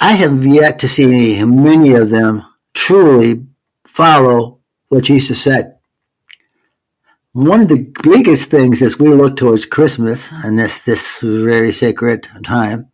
I 0.01 0.17
have 0.17 0.45
yet 0.45 0.79
to 0.81 0.89
see 0.89 1.43
many 1.45 1.95
of 1.95 2.11
them 2.11 2.45
truly 2.75 3.47
follow 3.85 4.59
what 4.89 5.05
Jesus 5.05 5.41
said. 5.41 5.79
One 7.33 7.61
of 7.61 7.69
the 7.69 7.91
biggest 8.03 8.51
things 8.51 8.83
as 8.83 8.99
we 8.99 9.09
look 9.09 9.37
towards 9.37 9.67
Christmas 9.67 10.33
and 10.45 10.59
this, 10.59 10.81
this 10.81 11.21
very 11.21 11.73
sacred 11.73 12.29
time 12.45 12.91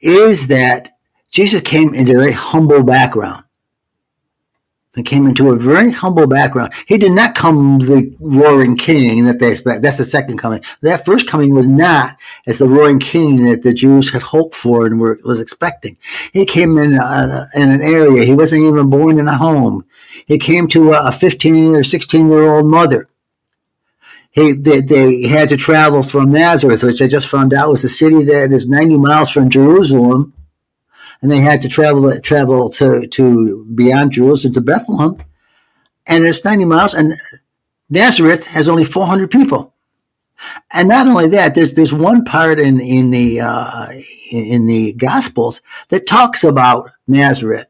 is 0.00 0.46
that 0.46 0.96
Jesus 1.30 1.60
came 1.60 1.92
into 1.94 2.12
a 2.12 2.18
very 2.18 2.32
humble 2.32 2.82
background 2.82 3.43
and 4.96 5.04
came 5.04 5.26
into 5.26 5.50
a 5.50 5.56
very 5.56 5.90
humble 5.90 6.26
background. 6.26 6.72
He 6.86 6.98
did 6.98 7.12
not 7.12 7.34
come 7.34 7.78
the 7.78 8.14
roaring 8.20 8.76
king 8.76 9.24
that 9.24 9.38
they 9.40 9.50
expect. 9.50 9.82
That's 9.82 9.98
the 9.98 10.04
second 10.04 10.38
coming. 10.38 10.62
That 10.82 11.04
first 11.04 11.26
coming 11.26 11.54
was 11.54 11.68
not 11.68 12.16
as 12.46 12.58
the 12.58 12.68
roaring 12.68 13.00
king 13.00 13.44
that 13.46 13.62
the 13.62 13.72
Jews 13.72 14.12
had 14.12 14.22
hoped 14.22 14.54
for 14.54 14.86
and 14.86 15.00
were 15.00 15.18
was 15.24 15.40
expecting. 15.40 15.96
He 16.32 16.44
came 16.44 16.78
in 16.78 16.94
a, 16.94 17.48
in 17.54 17.70
an 17.70 17.82
area. 17.82 18.24
He 18.24 18.34
wasn't 18.34 18.64
even 18.64 18.90
born 18.90 19.18
in 19.18 19.28
a 19.28 19.36
home. 19.36 19.84
He 20.26 20.38
came 20.38 20.68
to 20.68 20.92
a 20.92 21.10
15 21.10 21.76
or 21.76 21.82
16 21.82 22.28
year 22.28 22.54
old 22.54 22.66
mother. 22.66 23.08
He, 24.30 24.52
they, 24.52 24.80
they 24.80 25.28
had 25.28 25.48
to 25.50 25.56
travel 25.56 26.02
from 26.02 26.32
Nazareth, 26.32 26.82
which 26.82 27.00
I 27.00 27.06
just 27.06 27.28
found 27.28 27.54
out 27.54 27.70
was 27.70 27.84
a 27.84 27.88
city 27.88 28.24
that 28.24 28.50
is 28.52 28.68
90 28.68 28.96
miles 28.96 29.30
from 29.30 29.48
Jerusalem 29.48 30.33
and 31.22 31.30
they 31.30 31.40
had 31.40 31.62
to 31.62 31.68
travel 31.68 32.18
travel 32.20 32.70
to, 32.70 33.06
to 33.08 33.64
beyond 33.74 34.12
Jerusalem 34.12 34.54
to 34.54 34.60
Bethlehem, 34.60 35.16
and 36.06 36.24
it's 36.24 36.44
90 36.44 36.64
miles, 36.64 36.94
and 36.94 37.14
Nazareth 37.90 38.46
has 38.46 38.68
only 38.68 38.84
400 38.84 39.30
people. 39.30 39.72
And 40.72 40.88
not 40.88 41.06
only 41.06 41.28
that, 41.28 41.54
there's 41.54 41.72
there's 41.72 41.94
one 41.94 42.24
part 42.24 42.58
in 42.58 42.80
in 42.80 43.10
the 43.10 43.40
uh, 43.40 43.86
in 44.30 44.66
the 44.66 44.92
Gospels 44.94 45.62
that 45.88 46.06
talks 46.06 46.44
about 46.44 46.90
Nazareth, 47.06 47.66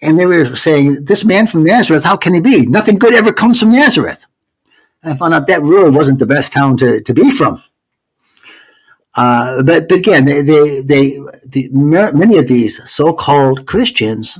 and 0.00 0.18
they 0.18 0.26
were 0.26 0.56
saying, 0.56 1.04
"This 1.04 1.24
man 1.24 1.46
from 1.46 1.62
Nazareth, 1.62 2.02
how 2.02 2.16
can 2.16 2.34
he 2.34 2.40
be? 2.40 2.66
Nothing 2.66 2.98
good 2.98 3.14
ever 3.14 3.32
comes 3.32 3.60
from 3.60 3.72
Nazareth." 3.72 4.26
I 5.04 5.14
found 5.16 5.34
out 5.34 5.46
that 5.48 5.62
really 5.62 5.90
wasn't 5.90 6.18
the 6.18 6.26
best 6.26 6.52
town 6.52 6.76
to, 6.78 7.00
to 7.02 7.14
be 7.14 7.30
from. 7.30 7.62
Uh, 9.14 9.62
but, 9.62 9.88
but 9.88 9.98
again, 9.98 10.24
they, 10.24 10.40
they, 10.42 10.80
they 10.80 11.18
the, 11.48 11.68
many 11.72 12.38
of 12.38 12.46
these 12.46 12.82
so-called 12.90 13.66
Christians 13.66 14.38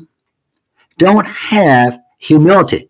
don't 0.99 1.26
have 1.26 1.99
humility. 2.19 2.88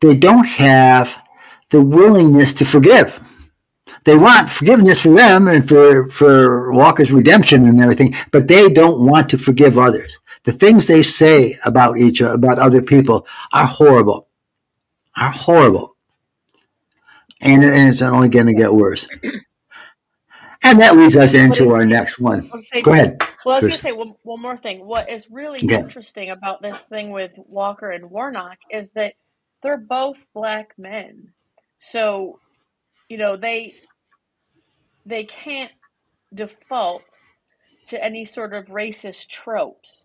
They 0.00 0.16
don't 0.16 0.46
have 0.46 1.22
the 1.70 1.80
willingness 1.80 2.52
to 2.54 2.64
forgive. 2.64 3.20
They 4.04 4.16
want 4.16 4.50
forgiveness 4.50 5.02
for 5.02 5.14
them 5.14 5.48
and 5.48 5.68
for, 5.68 6.08
for 6.08 6.72
Walker's 6.72 7.12
redemption 7.12 7.66
and 7.68 7.80
everything, 7.80 8.14
but 8.30 8.48
they 8.48 8.68
don't 8.68 9.06
want 9.06 9.28
to 9.30 9.38
forgive 9.38 9.78
others. 9.78 10.18
The 10.44 10.52
things 10.52 10.86
they 10.86 11.02
say 11.02 11.56
about 11.64 11.98
each 11.98 12.20
other 12.20 12.34
about 12.34 12.58
other 12.58 12.82
people 12.82 13.26
are 13.52 13.66
horrible. 13.66 14.28
Are 15.16 15.30
horrible. 15.30 15.96
And, 17.40 17.62
and 17.64 17.88
it's 17.88 18.02
only 18.02 18.28
going 18.28 18.46
to 18.46 18.54
get 18.54 18.72
worse. 18.72 19.08
And 20.64 20.80
that 20.80 20.96
leads 20.96 21.16
us 21.16 21.34
into 21.34 21.70
our 21.70 21.84
next 21.84 22.18
one. 22.18 22.42
Say, 22.42 22.82
Go 22.82 22.92
ahead. 22.92 23.20
Well, 23.44 23.56
I 23.56 23.60
was 23.60 23.60
going 23.60 23.70
to 23.72 23.78
say 23.78 23.92
one, 23.92 24.14
one 24.22 24.40
more 24.40 24.56
thing. 24.56 24.86
What 24.86 25.10
is 25.10 25.30
really 25.30 25.60
interesting 25.60 26.30
about 26.30 26.62
this 26.62 26.78
thing 26.78 27.10
with 27.10 27.32
Walker 27.36 27.90
and 27.90 28.10
Warnock 28.10 28.58
is 28.70 28.90
that 28.90 29.14
they're 29.62 29.76
both 29.78 30.18
black 30.34 30.72
men. 30.78 31.32
So, 31.78 32.38
you 33.08 33.18
know, 33.18 33.36
they 33.36 33.72
they 35.04 35.24
can't 35.24 35.72
default 36.32 37.04
to 37.88 38.02
any 38.02 38.24
sort 38.24 38.54
of 38.54 38.66
racist 38.66 39.28
tropes 39.28 40.04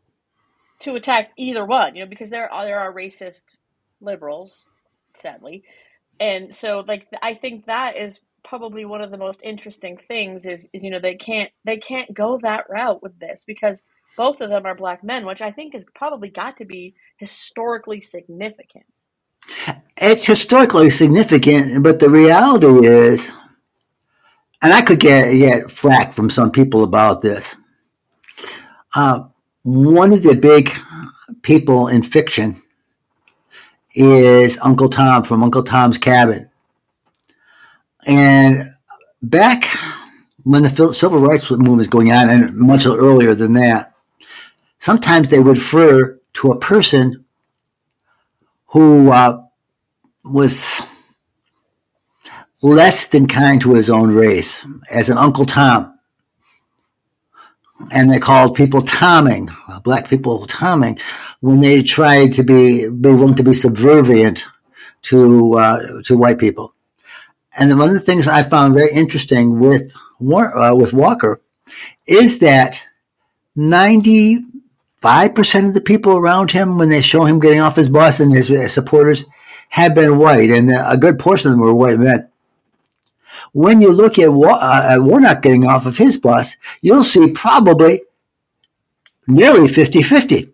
to 0.79 0.95
attack 0.95 1.31
either 1.37 1.65
one, 1.65 1.95
you 1.95 2.03
know, 2.03 2.09
because 2.09 2.29
there 2.29 2.51
are 2.51 2.65
there 2.65 2.79
are 2.79 2.93
racist 2.93 3.43
liberals, 4.01 4.65
sadly. 5.15 5.63
And 6.19 6.55
so 6.55 6.83
like 6.87 7.07
I 7.21 7.35
think 7.35 7.67
that 7.67 7.95
is 7.97 8.19
probably 8.47 8.85
one 8.85 9.01
of 9.01 9.11
the 9.11 9.17
most 9.17 9.41
interesting 9.43 9.97
things 10.07 10.45
is 10.45 10.67
you 10.73 10.89
know 10.89 10.99
they 10.99 11.15
can't 11.15 11.51
they 11.65 11.77
can't 11.77 12.13
go 12.13 12.39
that 12.41 12.65
route 12.69 13.01
with 13.03 13.17
this 13.19 13.43
because 13.45 13.83
both 14.15 14.39
of 14.41 14.49
them 14.49 14.65
are 14.65 14.75
black 14.75 15.03
men 15.03 15.25
which 15.25 15.41
i 15.41 15.51
think 15.51 15.73
has 15.73 15.85
probably 15.95 16.29
got 16.29 16.55
to 16.55 16.65
be 16.65 16.95
historically 17.17 17.99
significant 17.99 18.85
it's 19.97 20.25
historically 20.25 20.89
significant 20.89 21.83
but 21.83 21.99
the 21.99 22.09
reality 22.09 22.87
is 22.87 23.31
and 24.61 24.73
I 24.73 24.81
could 24.81 24.99
get 24.99 25.31
get 25.31 25.71
flack 25.71 26.13
from 26.13 26.29
some 26.29 26.51
people 26.51 26.83
about 26.83 27.21
this. 27.21 27.55
Uh, 28.95 29.23
one 29.63 30.13
of 30.13 30.23
the 30.23 30.35
big 30.35 30.71
people 31.41 31.87
in 31.87 32.01
fiction 32.01 32.55
is 33.95 34.57
Uncle 34.63 34.89
Tom 34.89 35.23
from 35.23 35.43
Uncle 35.43 35.63
Tom's 35.63 35.97
Cabin. 35.97 36.49
And 38.07 38.63
back 39.21 39.65
when 40.43 40.63
the 40.63 40.93
civil 40.93 41.19
rights 41.19 41.51
movement 41.51 41.77
was 41.77 41.87
going 41.87 42.11
on, 42.11 42.29
and 42.29 42.55
much 42.55 42.85
earlier 42.85 43.35
than 43.35 43.53
that, 43.53 43.93
sometimes 44.79 45.29
they 45.29 45.39
would 45.39 45.57
refer 45.57 46.17
to 46.33 46.51
a 46.51 46.59
person 46.59 47.25
who 48.67 49.11
uh, 49.11 49.43
was 50.23 50.81
less 52.63 53.07
than 53.07 53.27
kind 53.27 53.61
to 53.61 53.73
his 53.73 53.89
own 53.89 54.11
race 54.11 54.65
as 54.91 55.09
an 55.09 55.17
Uncle 55.17 55.45
Tom. 55.45 55.93
And 57.91 58.11
they 58.11 58.19
called 58.19 58.55
people 58.55 58.81
Tomming, 58.81 59.49
black 59.83 60.09
people 60.09 60.45
Tomming, 60.47 60.99
when 61.41 61.59
they 61.59 61.83
tried 61.83 62.33
to 62.33 62.43
be, 62.43 62.89
be 62.89 63.09
willing 63.09 63.35
to 63.35 63.43
be 63.43 63.53
subservient 63.53 64.45
to, 65.03 65.57
uh, 65.57 66.01
to 66.05 66.17
white 66.17 66.39
people. 66.39 66.73
And 67.57 67.77
one 67.77 67.89
of 67.89 67.95
the 67.95 67.99
things 67.99 68.27
I 68.27 68.43
found 68.43 68.75
very 68.75 68.91
interesting 68.91 69.59
with, 69.59 69.93
uh, 70.21 70.75
with 70.75 70.93
Walker 70.93 71.41
is 72.05 72.39
that 72.39 72.85
95% 73.57 74.43
of 75.67 75.73
the 75.73 75.81
people 75.81 76.17
around 76.17 76.51
him, 76.51 76.77
when 76.77 76.89
they 76.89 77.01
show 77.01 77.25
him 77.25 77.39
getting 77.39 77.59
off 77.59 77.75
his 77.75 77.89
bus 77.89 78.19
and 78.19 78.33
his 78.33 78.51
supporters, 78.71 79.25
have 79.69 79.95
been 79.95 80.17
white, 80.17 80.49
and 80.49 80.71
a 80.71 80.97
good 80.97 81.19
portion 81.19 81.51
of 81.51 81.57
them 81.57 81.65
were 81.65 81.73
white 81.73 81.99
men. 81.99 82.29
When 83.53 83.81
you 83.81 83.91
look 83.91 84.19
at, 84.19 84.29
uh, 84.29 84.97
Warnock 84.99 85.41
getting 85.41 85.65
off 85.65 85.85
of 85.85 85.97
his 85.97 86.17
bus, 86.17 86.55
you'll 86.81 87.03
see 87.03 87.31
probably 87.31 88.01
nearly 89.27 89.67
50 89.67 90.01
50. 90.01 90.53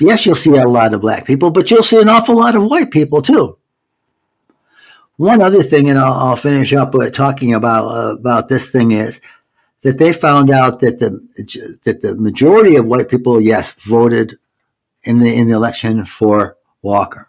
Yes, 0.00 0.26
you'll 0.26 0.34
see 0.34 0.54
a 0.54 0.68
lot 0.68 0.92
of 0.92 1.00
black 1.00 1.26
people, 1.26 1.50
but 1.50 1.70
you'll 1.70 1.82
see 1.82 2.00
an 2.00 2.08
awful 2.08 2.36
lot 2.36 2.54
of 2.54 2.64
white 2.64 2.90
people 2.90 3.22
too. 3.22 3.56
One 5.16 5.40
other 5.40 5.62
thing, 5.62 5.88
and 5.88 5.98
I'll, 5.98 6.12
I'll 6.12 6.36
finish 6.36 6.74
up 6.74 6.94
with 6.94 7.14
talking 7.14 7.54
about 7.54 7.86
uh, 7.86 8.16
about 8.16 8.48
this 8.48 8.68
thing 8.68 8.92
is 8.92 9.20
that 9.82 9.98
they 9.98 10.12
found 10.12 10.50
out 10.50 10.80
that 10.80 10.98
the 10.98 11.10
that 11.84 12.02
the 12.02 12.14
majority 12.16 12.76
of 12.76 12.86
white 12.86 13.08
people, 13.08 13.40
yes, 13.40 13.72
voted 13.72 14.38
in 15.04 15.20
the 15.20 15.34
in 15.34 15.48
the 15.48 15.54
election 15.54 16.04
for 16.04 16.56
Walker, 16.82 17.28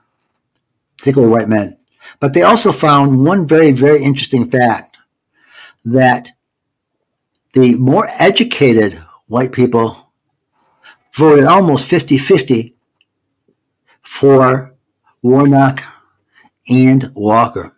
particularly 0.97 1.31
white 1.31 1.47
men. 1.47 1.77
But 2.19 2.33
they 2.33 2.41
also 2.41 2.71
found 2.71 3.23
one 3.25 3.47
very, 3.47 3.71
very 3.71 4.03
interesting 4.03 4.49
fact 4.49 4.97
that 5.85 6.31
the 7.53 7.75
more 7.75 8.07
educated 8.19 9.01
white 9.27 9.51
people 9.51 10.11
voted 11.13 11.45
almost 11.45 11.89
50 11.89 12.17
50 12.17 12.75
for 14.01 14.75
Warnock 15.21 15.83
and 16.69 17.11
Walker. 17.15 17.76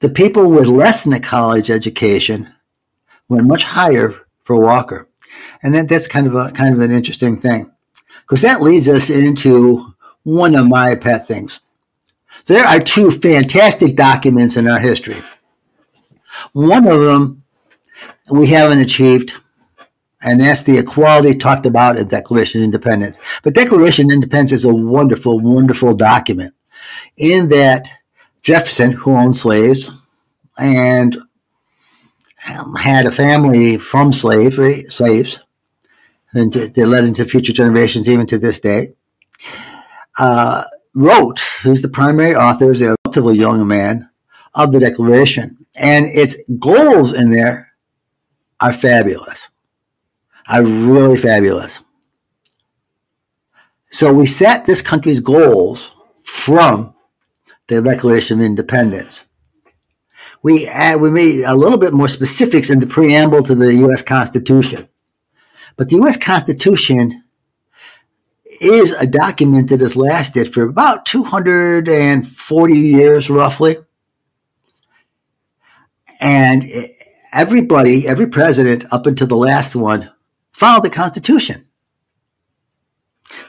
The 0.00 0.08
people 0.08 0.50
with 0.50 0.68
less 0.68 1.04
than 1.04 1.12
a 1.12 1.20
college 1.20 1.70
education 1.70 2.52
went 3.28 3.46
much 3.46 3.64
higher 3.64 4.14
for 4.42 4.60
Walker. 4.60 5.08
And 5.62 5.74
that, 5.74 5.88
that's 5.88 6.08
kind 6.08 6.26
of 6.26 6.34
a 6.34 6.50
kind 6.52 6.74
of 6.74 6.80
an 6.80 6.90
interesting 6.90 7.36
thing. 7.36 7.70
Because 8.22 8.42
that 8.42 8.62
leads 8.62 8.88
us 8.88 9.10
into 9.10 9.94
one 10.22 10.54
of 10.54 10.68
my 10.68 10.94
pet 10.94 11.26
things. 11.26 11.60
There 12.46 12.64
are 12.64 12.78
two 12.78 13.10
fantastic 13.10 13.94
documents 13.96 14.56
in 14.56 14.68
our 14.68 14.78
history. 14.78 15.16
One 16.52 16.86
of 16.86 17.00
them 17.00 17.42
we 18.30 18.46
haven't 18.48 18.80
achieved, 18.80 19.34
and 20.22 20.40
that's 20.40 20.62
the 20.62 20.78
equality 20.78 21.34
talked 21.36 21.66
about 21.66 21.96
in 21.96 22.08
Declaration 22.08 22.60
of 22.60 22.64
Independence. 22.66 23.18
But 23.42 23.54
Declaration 23.54 24.06
of 24.06 24.14
Independence 24.14 24.52
is 24.52 24.64
a 24.64 24.74
wonderful, 24.74 25.40
wonderful 25.40 25.94
document 25.94 26.54
in 27.16 27.48
that 27.48 27.90
Jefferson, 28.48 28.92
who 28.92 29.14
owned 29.14 29.36
slaves 29.36 29.90
and 30.58 31.18
had 32.78 33.04
a 33.04 33.12
family 33.12 33.76
from 33.76 34.10
slavery, 34.10 34.84
slaves, 34.84 35.44
and 36.32 36.50
they 36.50 36.86
led 36.86 37.04
into 37.04 37.26
future 37.26 37.52
generations 37.52 38.08
even 38.08 38.26
to 38.26 38.38
this 38.38 38.58
day, 38.58 38.94
uh, 40.18 40.64
wrote, 40.94 41.40
who's 41.62 41.82
the 41.82 41.90
primary 41.90 42.34
author, 42.34 42.70
is 42.70 42.80
a 42.80 42.96
relatively 43.04 43.36
young 43.36 43.68
man, 43.68 44.08
of 44.54 44.72
the 44.72 44.80
Declaration. 44.80 45.66
And 45.78 46.06
its 46.06 46.42
goals 46.58 47.12
in 47.12 47.30
there 47.30 47.74
are 48.60 48.72
fabulous, 48.72 49.50
are 50.48 50.64
really 50.64 51.18
fabulous. 51.18 51.80
So 53.90 54.10
we 54.10 54.24
set 54.24 54.64
this 54.64 54.80
country's 54.80 55.20
goals 55.20 55.94
from 56.22 56.94
the 57.68 57.82
Declaration 57.82 58.40
of 58.40 58.46
Independence. 58.46 59.26
We 60.42 60.66
add, 60.66 61.00
we 61.00 61.10
made 61.10 61.44
a 61.44 61.54
little 61.54 61.78
bit 61.78 61.92
more 61.92 62.08
specifics 62.08 62.70
in 62.70 62.80
the 62.80 62.86
preamble 62.86 63.42
to 63.44 63.54
the 63.54 63.74
U.S. 63.74 64.02
Constitution. 64.02 64.88
But 65.76 65.88
the 65.88 65.96
U.S. 65.96 66.16
Constitution 66.16 67.24
is 68.60 68.92
a 68.92 69.06
document 69.06 69.68
that 69.70 69.80
has 69.80 69.96
lasted 69.96 70.52
for 70.52 70.62
about 70.62 71.06
240 71.06 72.74
years, 72.74 73.30
roughly. 73.30 73.76
And 76.20 76.64
everybody, 77.32 78.08
every 78.08 78.26
president 78.28 78.84
up 78.92 79.06
until 79.06 79.26
the 79.26 79.36
last 79.36 79.76
one, 79.76 80.10
followed 80.52 80.84
the 80.84 80.90
Constitution. 80.90 81.66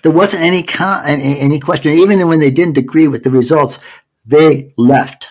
There 0.02 0.12
wasn't 0.12 0.44
any 0.44 0.64
con- 0.64 1.04
any 1.06 1.60
question, 1.60 1.94
even 1.94 2.28
when 2.28 2.40
they 2.40 2.52
didn't 2.52 2.78
agree 2.78 3.08
with 3.08 3.24
the 3.24 3.32
results, 3.32 3.80
they 4.26 4.74
left, 4.78 5.30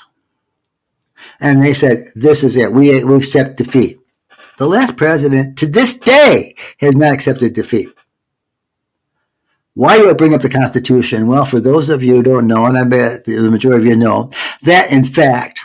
and 1.41 1.63
they 1.63 1.73
said, 1.73 2.09
"This 2.15 2.43
is 2.43 2.57
it. 2.57 2.73
We 2.73 3.05
we 3.05 3.17
accept 3.17 3.59
defeat." 3.59 3.99
The 4.59 4.67
last 4.67 4.97
president, 4.97 5.57
to 5.59 5.67
this 5.67 5.95
day, 5.95 6.57
has 6.81 6.97
not 6.97 7.13
accepted 7.13 7.53
defeat. 7.53 7.89
Why 9.75 9.99
do 9.99 10.11
I 10.11 10.15
bring 10.15 10.35
up 10.35 10.41
the 10.41 10.49
Constitution? 10.49 11.29
Well, 11.29 11.45
for 11.45 11.61
those 11.61 11.89
of 11.89 12.03
you 12.03 12.17
who 12.17 12.23
don't 12.25 12.49
know, 12.49 12.67
and 12.67 12.77
I 12.77 12.83
bet 12.83 13.25
the 13.25 13.49
majority 13.49 13.83
of 13.83 13.87
you 13.87 13.97
know, 13.97 14.31
that 14.63 14.91
in 14.91 15.05
fact, 15.05 15.61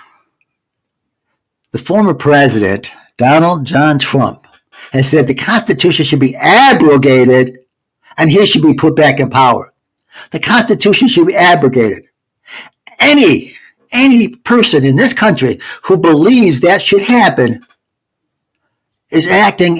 the 1.71 1.79
former 1.79 2.13
president, 2.13 2.91
Donald 3.17 3.65
John 3.65 3.97
Trump, 3.97 4.45
has 4.91 5.09
said 5.09 5.25
the 5.25 5.33
Constitution 5.33 6.05
should 6.05 6.19
be 6.19 6.35
abrogated 6.35 7.57
and 8.15 8.31
he 8.31 8.45
should 8.45 8.61
be 8.61 8.75
put 8.75 8.95
back 8.95 9.19
in 9.19 9.29
power. 9.29 9.73
The 10.29 10.39
Constitution 10.39 11.07
should 11.07 11.25
be 11.25 11.35
abrogated. 11.35 12.03
Any, 12.99 13.53
any 13.91 14.29
person 14.29 14.85
in 14.85 14.95
this 14.95 15.13
country 15.13 15.59
who 15.83 15.97
believes 15.97 16.61
that 16.61 16.81
should 16.81 17.01
happen 17.01 17.65
is 19.11 19.27
acting 19.27 19.79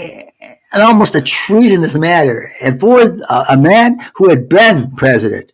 and 0.73 0.81
almost 0.81 1.15
a 1.15 1.21
treat 1.21 1.71
in 1.71 1.81
this 1.81 1.97
matter. 1.97 2.51
And 2.61 2.79
for 2.79 3.01
a, 3.49 3.57
man 3.57 3.99
who 4.15 4.29
had 4.29 4.49
been 4.49 4.91
president 4.95 5.53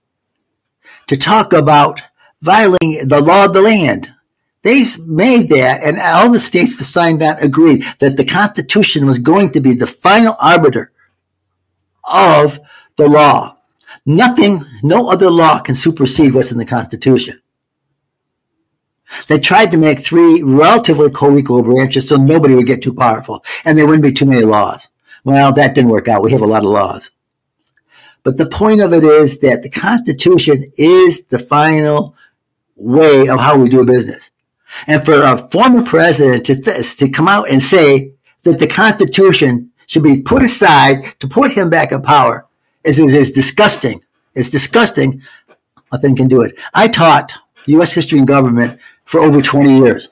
to 1.08 1.18
talk 1.18 1.54
about 1.54 2.02
violating 2.42 3.08
the 3.08 3.22
law 3.22 3.46
of 3.46 3.54
the 3.54 3.62
land, 3.62 4.14
they've 4.64 4.98
made 5.00 5.50
that, 5.50 5.84
and 5.84 6.00
all 6.00 6.32
the 6.32 6.40
states 6.40 6.78
that 6.78 6.86
signed 6.86 7.22
that 7.22 7.44
agreed 7.44 7.84
that 8.00 8.16
the 8.16 8.26
Constitution 8.26 9.06
was 9.06 9.20
going 9.20 9.52
to 9.52 9.60
be 9.60 9.74
the 9.74 9.88
final 9.88 10.36
arbiter 10.40 10.92
of 12.12 12.60
the 12.96 13.08
law. 13.08 13.58
Nothing, 14.06 14.64
no 14.84 15.12
other 15.12 15.30
law 15.30 15.60
can 15.60 15.76
supersede 15.76 16.34
what's 16.34 16.52
in 16.52 16.58
the 16.58 16.66
Constitution. 16.66 17.42
They 19.28 19.40
tried 19.40 19.72
to 19.72 19.78
make 19.78 20.00
three 20.00 20.42
relatively 20.44 21.10
co-equal 21.10 21.64
branches 21.64 22.08
so 22.08 22.16
nobody 22.16 22.54
would 22.56 22.68
get 22.68 22.84
too 22.84 22.94
powerful 22.94 23.44
and 23.66 23.78
there 23.78 23.86
wouldn't 23.86 24.04
be 24.04 24.14
too 24.14 24.26
many 24.26 24.44
laws. 24.44 24.88
Well, 25.24 25.52
that 25.54 25.76
didn't 25.76 25.92
work 25.92 26.08
out. 26.08 26.24
We 26.24 26.32
have 26.32 26.42
a 26.42 26.48
lot 26.48 26.64
of 26.64 26.70
laws. 26.70 27.12
But 28.24 28.38
the 28.38 28.46
point 28.46 28.82
of 28.82 28.94
it 28.94 29.04
is 29.04 29.40
that 29.40 29.64
the 29.64 29.70
Constitution 29.70 30.72
is 30.78 31.24
the 31.24 31.40
final 31.40 32.16
way 32.76 33.28
of 33.28 33.40
how 33.40 33.58
we 33.58 33.70
do 33.70 33.86
business. 33.86 34.32
And 34.88 35.04
for 35.04 35.24
a 35.24 35.38
former 35.38 35.84
president 35.84 36.46
to, 36.46 36.56
th- 36.56 36.96
to 36.98 37.10
come 37.10 37.28
out 37.28 37.50
and 37.50 37.62
say 37.62 38.14
that 38.44 38.60
the 38.60 38.68
Constitution 38.68 39.72
should 39.88 40.04
be 40.04 40.22
put 40.22 40.44
aside 40.44 41.16
to 41.20 41.28
put 41.28 41.52
him 41.52 41.70
back 41.70 41.92
in 41.92 42.02
power 42.02 42.48
is, 42.84 43.00
is, 43.00 43.16
is 43.16 43.32
disgusting. 43.32 44.04
It's 44.36 44.50
disgusting. 44.50 45.22
Nothing 45.92 46.16
can 46.16 46.28
do 46.28 46.42
it. 46.42 46.60
I 46.74 46.88
taught 46.88 47.34
U.S. 47.66 47.94
history 47.94 48.20
and 48.20 48.28
government 48.28 48.80
for 49.10 49.20
over 49.22 49.42
20 49.42 49.80
years 49.80 50.10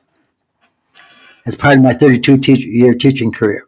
as 1.45 1.55
part 1.55 1.77
of 1.77 1.83
my 1.83 1.93
32 1.93 2.39
teach- 2.39 2.65
year 2.65 2.95
teaching 2.95 3.31
career. 3.31 3.67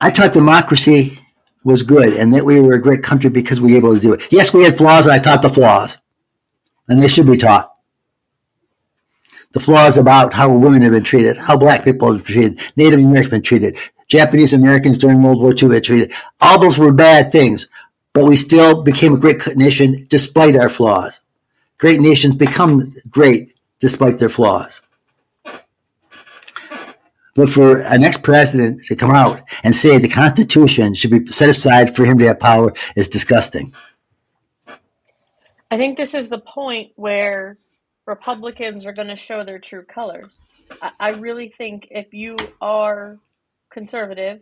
I 0.00 0.10
taught 0.10 0.32
democracy 0.32 1.20
was 1.62 1.84
good 1.84 2.14
and 2.14 2.34
that 2.34 2.44
we 2.44 2.58
were 2.58 2.72
a 2.72 2.82
great 2.82 3.04
country 3.04 3.30
because 3.30 3.60
we 3.60 3.70
were 3.70 3.78
able 3.78 3.94
to 3.94 4.00
do 4.00 4.12
it. 4.12 4.32
Yes, 4.32 4.52
we 4.52 4.64
had 4.64 4.76
flaws, 4.76 5.06
and 5.06 5.14
I 5.14 5.20
taught 5.20 5.40
the 5.40 5.48
flaws, 5.48 5.98
and 6.88 7.00
they 7.00 7.06
should 7.06 7.26
be 7.28 7.36
taught. 7.36 7.70
the 9.52 9.60
flaws 9.60 9.98
about 9.98 10.34
how 10.34 10.50
women 10.50 10.82
have 10.82 10.90
been 10.90 11.04
treated, 11.04 11.36
how 11.36 11.56
black 11.56 11.84
people 11.84 12.12
have 12.12 12.24
been 12.24 12.34
treated, 12.34 12.60
Native 12.76 12.98
Americans 12.98 13.24
have 13.26 13.30
been 13.30 13.42
treated, 13.42 13.78
Japanese 14.08 14.52
Americans 14.52 14.98
during 14.98 15.22
World 15.22 15.40
War 15.40 15.54
II 15.54 15.68
were 15.68 15.80
treated. 15.80 16.12
All 16.40 16.58
those 16.58 16.76
were 16.76 16.92
bad 16.92 17.30
things, 17.30 17.68
but 18.14 18.24
we 18.24 18.34
still 18.34 18.82
became 18.82 19.14
a 19.14 19.16
great 19.16 19.40
nation 19.56 19.94
despite 20.08 20.56
our 20.56 20.68
flaws. 20.68 21.20
Great 21.78 22.00
nations 22.00 22.34
become 22.34 22.88
great 23.10 23.56
despite 23.80 24.18
their 24.18 24.28
flaws. 24.28 24.80
But 27.34 27.50
for 27.50 27.80
a 27.80 27.98
next 27.98 28.22
president 28.22 28.84
to 28.84 28.94
come 28.94 29.10
out 29.10 29.40
and 29.64 29.74
say 29.74 29.98
the 29.98 30.08
Constitution 30.08 30.94
should 30.94 31.10
be 31.10 31.26
set 31.26 31.48
aside 31.48 31.94
for 31.94 32.04
him 32.04 32.16
to 32.18 32.26
have 32.28 32.38
power 32.38 32.72
is 32.94 33.08
disgusting. 33.08 33.72
I 35.70 35.76
think 35.76 35.98
this 35.98 36.14
is 36.14 36.28
the 36.28 36.38
point 36.38 36.92
where 36.94 37.56
Republicans 38.06 38.86
are 38.86 38.92
going 38.92 39.08
to 39.08 39.16
show 39.16 39.42
their 39.44 39.58
true 39.58 39.82
colors. 39.82 40.68
I, 40.80 40.90
I 41.00 41.10
really 41.14 41.48
think 41.48 41.88
if 41.90 42.14
you 42.14 42.36
are 42.60 43.18
conservative 43.70 44.40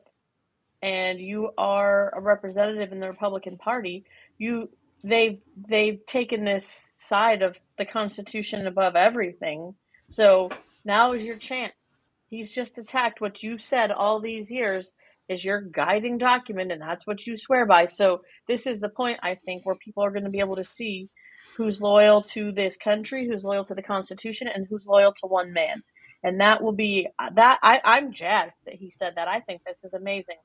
and 0.82 1.18
you 1.18 1.52
are 1.56 2.12
a 2.14 2.20
representative 2.20 2.92
in 2.92 2.98
the 2.98 3.08
Republican 3.08 3.56
Party, 3.56 4.04
you 4.36 4.68
they've 5.02 5.40
they've 5.68 6.04
taken 6.06 6.44
this 6.44 6.66
side 7.08 7.42
of 7.42 7.56
the 7.78 7.84
Constitution 7.84 8.66
above 8.66 8.96
everything. 8.96 9.74
So 10.08 10.50
now 10.84 11.12
is 11.12 11.24
your 11.24 11.38
chance. 11.38 11.94
He's 12.28 12.50
just 12.50 12.78
attacked 12.78 13.20
what 13.20 13.42
you 13.42 13.58
said 13.58 13.90
all 13.90 14.20
these 14.20 14.50
years 14.50 14.92
is 15.28 15.44
your 15.44 15.60
guiding 15.60 16.18
document, 16.18 16.72
and 16.72 16.80
that's 16.82 17.06
what 17.06 17.26
you 17.26 17.36
swear 17.36 17.66
by. 17.66 17.86
So 17.86 18.22
this 18.48 18.66
is 18.66 18.80
the 18.80 18.88
point 18.88 19.20
I 19.22 19.34
think 19.34 19.64
where 19.64 19.76
people 19.76 20.04
are 20.04 20.10
going 20.10 20.24
to 20.24 20.30
be 20.30 20.40
able 20.40 20.56
to 20.56 20.64
see 20.64 21.08
who's 21.56 21.80
loyal 21.80 22.22
to 22.22 22.52
this 22.52 22.76
country, 22.76 23.26
who's 23.26 23.44
loyal 23.44 23.64
to 23.64 23.74
the 23.74 23.82
Constitution, 23.82 24.48
and 24.48 24.66
who's 24.68 24.86
loyal 24.86 25.12
to 25.12 25.26
one 25.26 25.52
man. 25.52 25.82
And 26.24 26.40
that 26.40 26.62
will 26.62 26.72
be 26.72 27.08
that. 27.34 27.58
I, 27.62 27.80
I'm 27.84 28.12
jazzed 28.12 28.56
that 28.64 28.74
he 28.74 28.90
said 28.90 29.14
that. 29.16 29.28
I 29.28 29.40
think 29.40 29.62
this 29.64 29.84
is 29.84 29.92
amazing. 29.92 30.36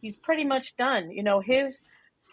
He's 0.00 0.16
pretty 0.16 0.44
much 0.44 0.76
done. 0.76 1.10
You 1.10 1.22
know, 1.22 1.40
his 1.40 1.80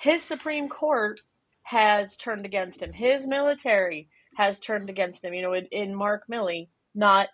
his 0.02 0.24
Supreme 0.24 0.70
Court 0.70 1.20
has 1.66 2.16
turned 2.16 2.46
against 2.46 2.82
him. 2.82 2.94
His 2.94 3.26
military 3.26 4.08
has 4.36 4.60
turned 4.60 4.90
against 4.90 5.24
him. 5.24 5.34
You 5.34 5.42
know, 5.42 5.54
in, 5.54 5.66
in 5.72 5.96
Mark 5.96 6.24
Milley 6.32 6.70
not 6.94 7.28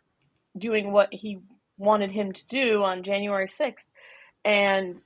doing 0.57 0.91
what 0.91 1.09
he 1.13 1.39
wanted 1.77 2.11
him 2.11 2.31
to 2.31 2.47
do 2.47 2.83
on 2.83 3.03
January 3.03 3.47
6th. 3.47 3.85
And 4.43 5.03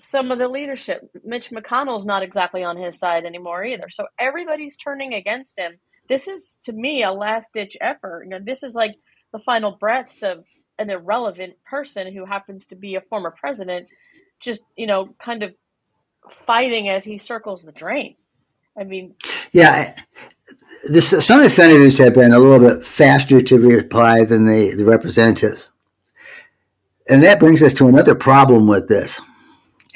some 0.00 0.30
of 0.30 0.38
the 0.38 0.48
leadership. 0.48 1.10
Mitch 1.24 1.50
McConnell's 1.50 2.04
not 2.04 2.22
exactly 2.22 2.64
on 2.64 2.76
his 2.76 2.98
side 2.98 3.24
anymore 3.24 3.64
either. 3.64 3.88
So 3.88 4.06
everybody's 4.18 4.76
turning 4.76 5.14
against 5.14 5.58
him. 5.58 5.78
This 6.08 6.26
is 6.26 6.58
to 6.64 6.72
me 6.72 7.02
a 7.02 7.12
last 7.12 7.52
ditch 7.52 7.76
effort. 7.80 8.24
You 8.24 8.30
know, 8.30 8.40
this 8.42 8.62
is 8.62 8.74
like 8.74 8.96
the 9.32 9.38
final 9.38 9.72
breaths 9.72 10.22
of 10.22 10.44
an 10.78 10.90
irrelevant 10.90 11.54
person 11.64 12.12
who 12.12 12.24
happens 12.24 12.66
to 12.66 12.76
be 12.76 12.96
a 12.96 13.00
former 13.02 13.30
president, 13.30 13.88
just 14.40 14.62
you 14.76 14.86
know, 14.86 15.14
kind 15.22 15.42
of 15.42 15.54
fighting 16.46 16.88
as 16.88 17.04
he 17.04 17.18
circles 17.18 17.62
the 17.62 17.72
drain. 17.72 18.16
I 18.78 18.84
mean, 18.84 19.14
yeah. 19.52 19.94
Some 21.02 21.38
of 21.38 21.42
the 21.42 21.48
senators 21.48 21.98
have 21.98 22.14
been 22.14 22.32
a 22.32 22.38
little 22.38 22.66
bit 22.66 22.84
faster 22.84 23.40
to 23.40 23.58
reply 23.58 24.24
than 24.24 24.46
the, 24.46 24.74
the 24.76 24.84
representatives. 24.84 25.68
And 27.08 27.22
that 27.22 27.40
brings 27.40 27.62
us 27.62 27.74
to 27.74 27.88
another 27.88 28.14
problem 28.14 28.66
with 28.66 28.88
this 28.88 29.20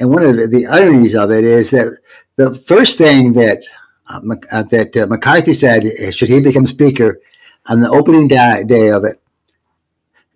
and 0.00 0.10
one 0.10 0.24
of 0.24 0.36
the, 0.36 0.46
the 0.46 0.66
ironies 0.66 1.14
of 1.14 1.30
it 1.30 1.44
is 1.44 1.70
that 1.70 1.98
the 2.36 2.54
first 2.54 2.98
thing 2.98 3.32
that 3.34 3.64
uh, 4.08 4.20
uh, 4.52 4.62
that 4.64 4.96
uh, 4.96 5.06
McCarthy 5.06 5.52
said, 5.52 5.84
should 6.12 6.28
he 6.28 6.40
become 6.40 6.66
Speaker, 6.66 7.20
on 7.66 7.80
the 7.80 7.88
opening 7.88 8.28
day, 8.28 8.62
day 8.66 8.88
of 8.90 9.04
it, 9.04 9.20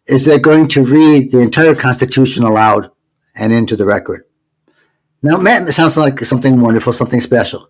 is 0.07 0.25
they're 0.25 0.39
going 0.39 0.69
to 0.69 0.83
read 0.83 1.31
the 1.31 1.41
entire 1.41 1.75
Constitution 1.75 2.45
aloud 2.45 2.91
and 3.35 3.53
into 3.53 3.77
the 3.77 3.85
record. 3.85 4.25
Now, 5.23 5.37
that 5.39 5.69
sounds 5.75 5.99
like 5.99 6.21
something 6.21 6.61
wonderful, 6.61 6.95
something 6.95 7.21
special. 7.21 7.69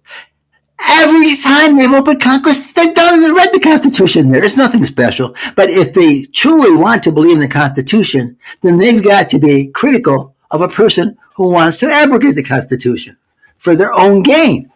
Every 0.90 1.36
time 1.36 1.76
they've 1.76 1.92
opened 1.92 2.20
Congress, 2.20 2.72
they've 2.72 2.94
done 2.94 3.22
and 3.22 3.36
read 3.36 3.50
the 3.52 3.60
Constitution. 3.60 4.30
There 4.30 4.44
is 4.44 4.56
nothing 4.56 4.84
special. 4.84 5.34
But 5.54 5.68
if 5.68 5.92
they 5.92 6.24
truly 6.24 6.74
want 6.74 7.02
to 7.04 7.12
believe 7.12 7.36
in 7.36 7.40
the 7.40 7.48
Constitution, 7.48 8.38
then 8.62 8.78
they've 8.78 9.02
got 9.02 9.28
to 9.30 9.38
be 9.38 9.68
critical 9.68 10.34
of 10.50 10.62
a 10.62 10.68
person 10.68 11.16
who 11.36 11.50
wants 11.50 11.76
to 11.78 11.86
abrogate 11.86 12.34
the 12.34 12.42
Constitution 12.42 13.16
for 13.58 13.76
their 13.76 13.92
own 13.92 14.22
gain. 14.22 14.72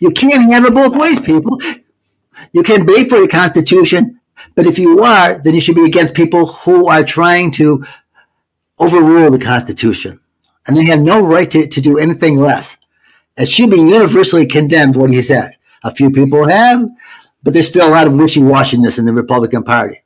You 0.00 0.10
can't 0.10 0.52
have 0.52 0.66
it 0.66 0.74
both 0.74 0.96
ways, 0.96 1.20
people. 1.20 1.58
You 2.52 2.62
can 2.62 2.84
be 2.84 3.08
for 3.08 3.20
the 3.20 3.28
Constitution, 3.28 4.20
but 4.54 4.66
if 4.66 4.78
you 4.78 5.02
are, 5.02 5.38
then 5.38 5.54
you 5.54 5.60
should 5.60 5.76
be 5.76 5.84
against 5.84 6.14
people 6.14 6.46
who 6.46 6.88
are 6.88 7.04
trying 7.04 7.50
to 7.52 7.84
overrule 8.78 9.30
the 9.30 9.38
Constitution. 9.38 10.20
And 10.66 10.76
they 10.76 10.84
have 10.86 11.00
no 11.00 11.20
right 11.20 11.50
to, 11.50 11.66
to 11.66 11.80
do 11.80 11.98
anything 11.98 12.36
less. 12.36 12.76
It 13.40 13.48
should 13.48 13.70
be 13.70 13.78
universally 13.78 14.46
condemned 14.46 14.96
what 14.96 15.10
he 15.10 15.22
says. 15.22 15.58
A 15.82 15.94
few 15.94 16.10
people 16.10 16.46
have, 16.46 16.86
but 17.42 17.54
there's 17.54 17.68
still 17.68 17.88
a 17.88 17.90
lot 17.90 18.06
of 18.06 18.12
wishy-washiness 18.12 18.98
in 18.98 19.06
the 19.06 19.14
Republican 19.14 19.64
Party. 19.64 19.96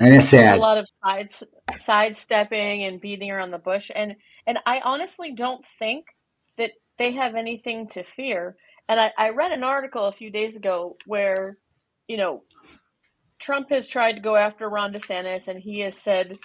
And 0.00 0.14
it's 0.14 0.28
sad. 0.28 0.58
A 0.58 0.60
lot 0.60 0.78
of 0.78 0.88
sides, 1.04 1.42
sidestepping 1.78 2.84
and 2.84 3.00
beating 3.00 3.30
around 3.30 3.50
the 3.50 3.58
bush. 3.58 3.90
And 3.94 4.16
and 4.46 4.58
I 4.66 4.80
honestly 4.80 5.32
don't 5.32 5.64
think 5.78 6.06
that 6.56 6.72
they 6.98 7.12
have 7.12 7.34
anything 7.34 7.88
to 7.88 8.04
fear. 8.14 8.56
And 8.88 9.00
I, 9.00 9.12
I 9.18 9.30
read 9.30 9.52
an 9.52 9.64
article 9.64 10.04
a 10.04 10.12
few 10.12 10.30
days 10.30 10.54
ago 10.54 10.96
where, 11.06 11.58
you 12.08 12.16
know, 12.16 12.44
Trump 13.38 13.70
has 13.70 13.88
tried 13.88 14.12
to 14.12 14.20
go 14.20 14.36
after 14.36 14.68
Ron 14.68 14.92
DeSantis 14.92 15.48
and 15.48 15.60
he 15.60 15.80
has 15.80 15.96
said, 15.96 16.38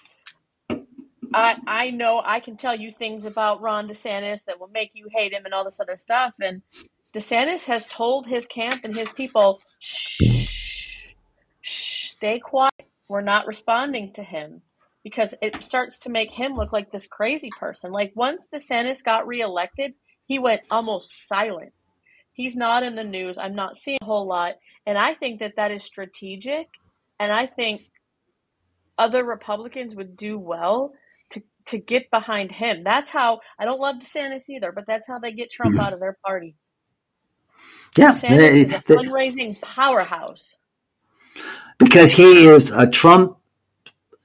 I, 1.33 1.59
I 1.65 1.91
know 1.91 2.21
I 2.23 2.39
can 2.39 2.57
tell 2.57 2.75
you 2.75 2.91
things 2.91 3.25
about 3.25 3.61
Ron 3.61 3.87
DeSantis 3.87 4.45
that 4.45 4.59
will 4.59 4.69
make 4.69 4.91
you 4.93 5.07
hate 5.13 5.33
him 5.33 5.45
and 5.45 5.53
all 5.53 5.63
this 5.63 5.79
other 5.79 5.97
stuff. 5.97 6.33
And 6.41 6.61
DeSantis 7.15 7.63
has 7.65 7.85
told 7.87 8.27
his 8.27 8.47
camp 8.47 8.83
and 8.83 8.95
his 8.95 9.09
people, 9.09 9.61
shh, 9.79 10.21
shh, 11.61 12.09
stay 12.09 12.39
quiet. 12.39 12.73
We're 13.09 13.21
not 13.21 13.47
responding 13.47 14.13
to 14.13 14.23
him 14.23 14.61
because 15.03 15.33
it 15.41 15.63
starts 15.63 15.99
to 15.99 16.09
make 16.09 16.31
him 16.31 16.55
look 16.55 16.73
like 16.73 16.91
this 16.91 17.07
crazy 17.07 17.49
person. 17.57 17.91
Like 17.91 18.11
once 18.15 18.47
DeSantis 18.53 19.03
got 19.03 19.27
reelected, 19.27 19.93
he 20.25 20.39
went 20.39 20.61
almost 20.69 21.27
silent. 21.27 21.73
He's 22.33 22.55
not 22.55 22.83
in 22.83 22.95
the 22.95 23.03
news. 23.03 23.37
I'm 23.37 23.55
not 23.55 23.77
seeing 23.77 23.99
a 24.01 24.05
whole 24.05 24.25
lot, 24.25 24.55
and 24.85 24.97
I 24.97 25.13
think 25.13 25.39
that 25.39 25.57
that 25.57 25.71
is 25.71 25.83
strategic, 25.83 26.67
and 27.19 27.31
I 27.31 27.45
think 27.45 27.81
other 28.97 29.23
Republicans 29.23 29.95
would 29.95 30.15
do 30.15 30.37
well 30.37 30.93
to 31.71 31.79
get 31.79 32.09
behind 32.11 32.51
him. 32.51 32.83
That's 32.83 33.09
how 33.09 33.41
I 33.59 33.65
don't 33.65 33.79
love 33.79 33.97
DeSantis 33.97 34.49
either, 34.49 34.71
but 34.71 34.85
that's 34.87 35.07
how 35.07 35.19
they 35.19 35.31
get 35.31 35.51
Trump 35.51 35.75
mm. 35.75 35.79
out 35.79 35.93
of 35.93 35.99
their 35.99 36.17
party. 36.25 36.55
Yeah, 37.97 38.13
DeSantis 38.13 38.51
is 38.51 38.73
a 38.73 38.79
fundraising 38.79 39.61
powerhouse 39.61 40.57
because 41.77 42.13
he 42.13 42.45
is 42.45 42.71
a 42.71 42.89
Trump 42.89 43.37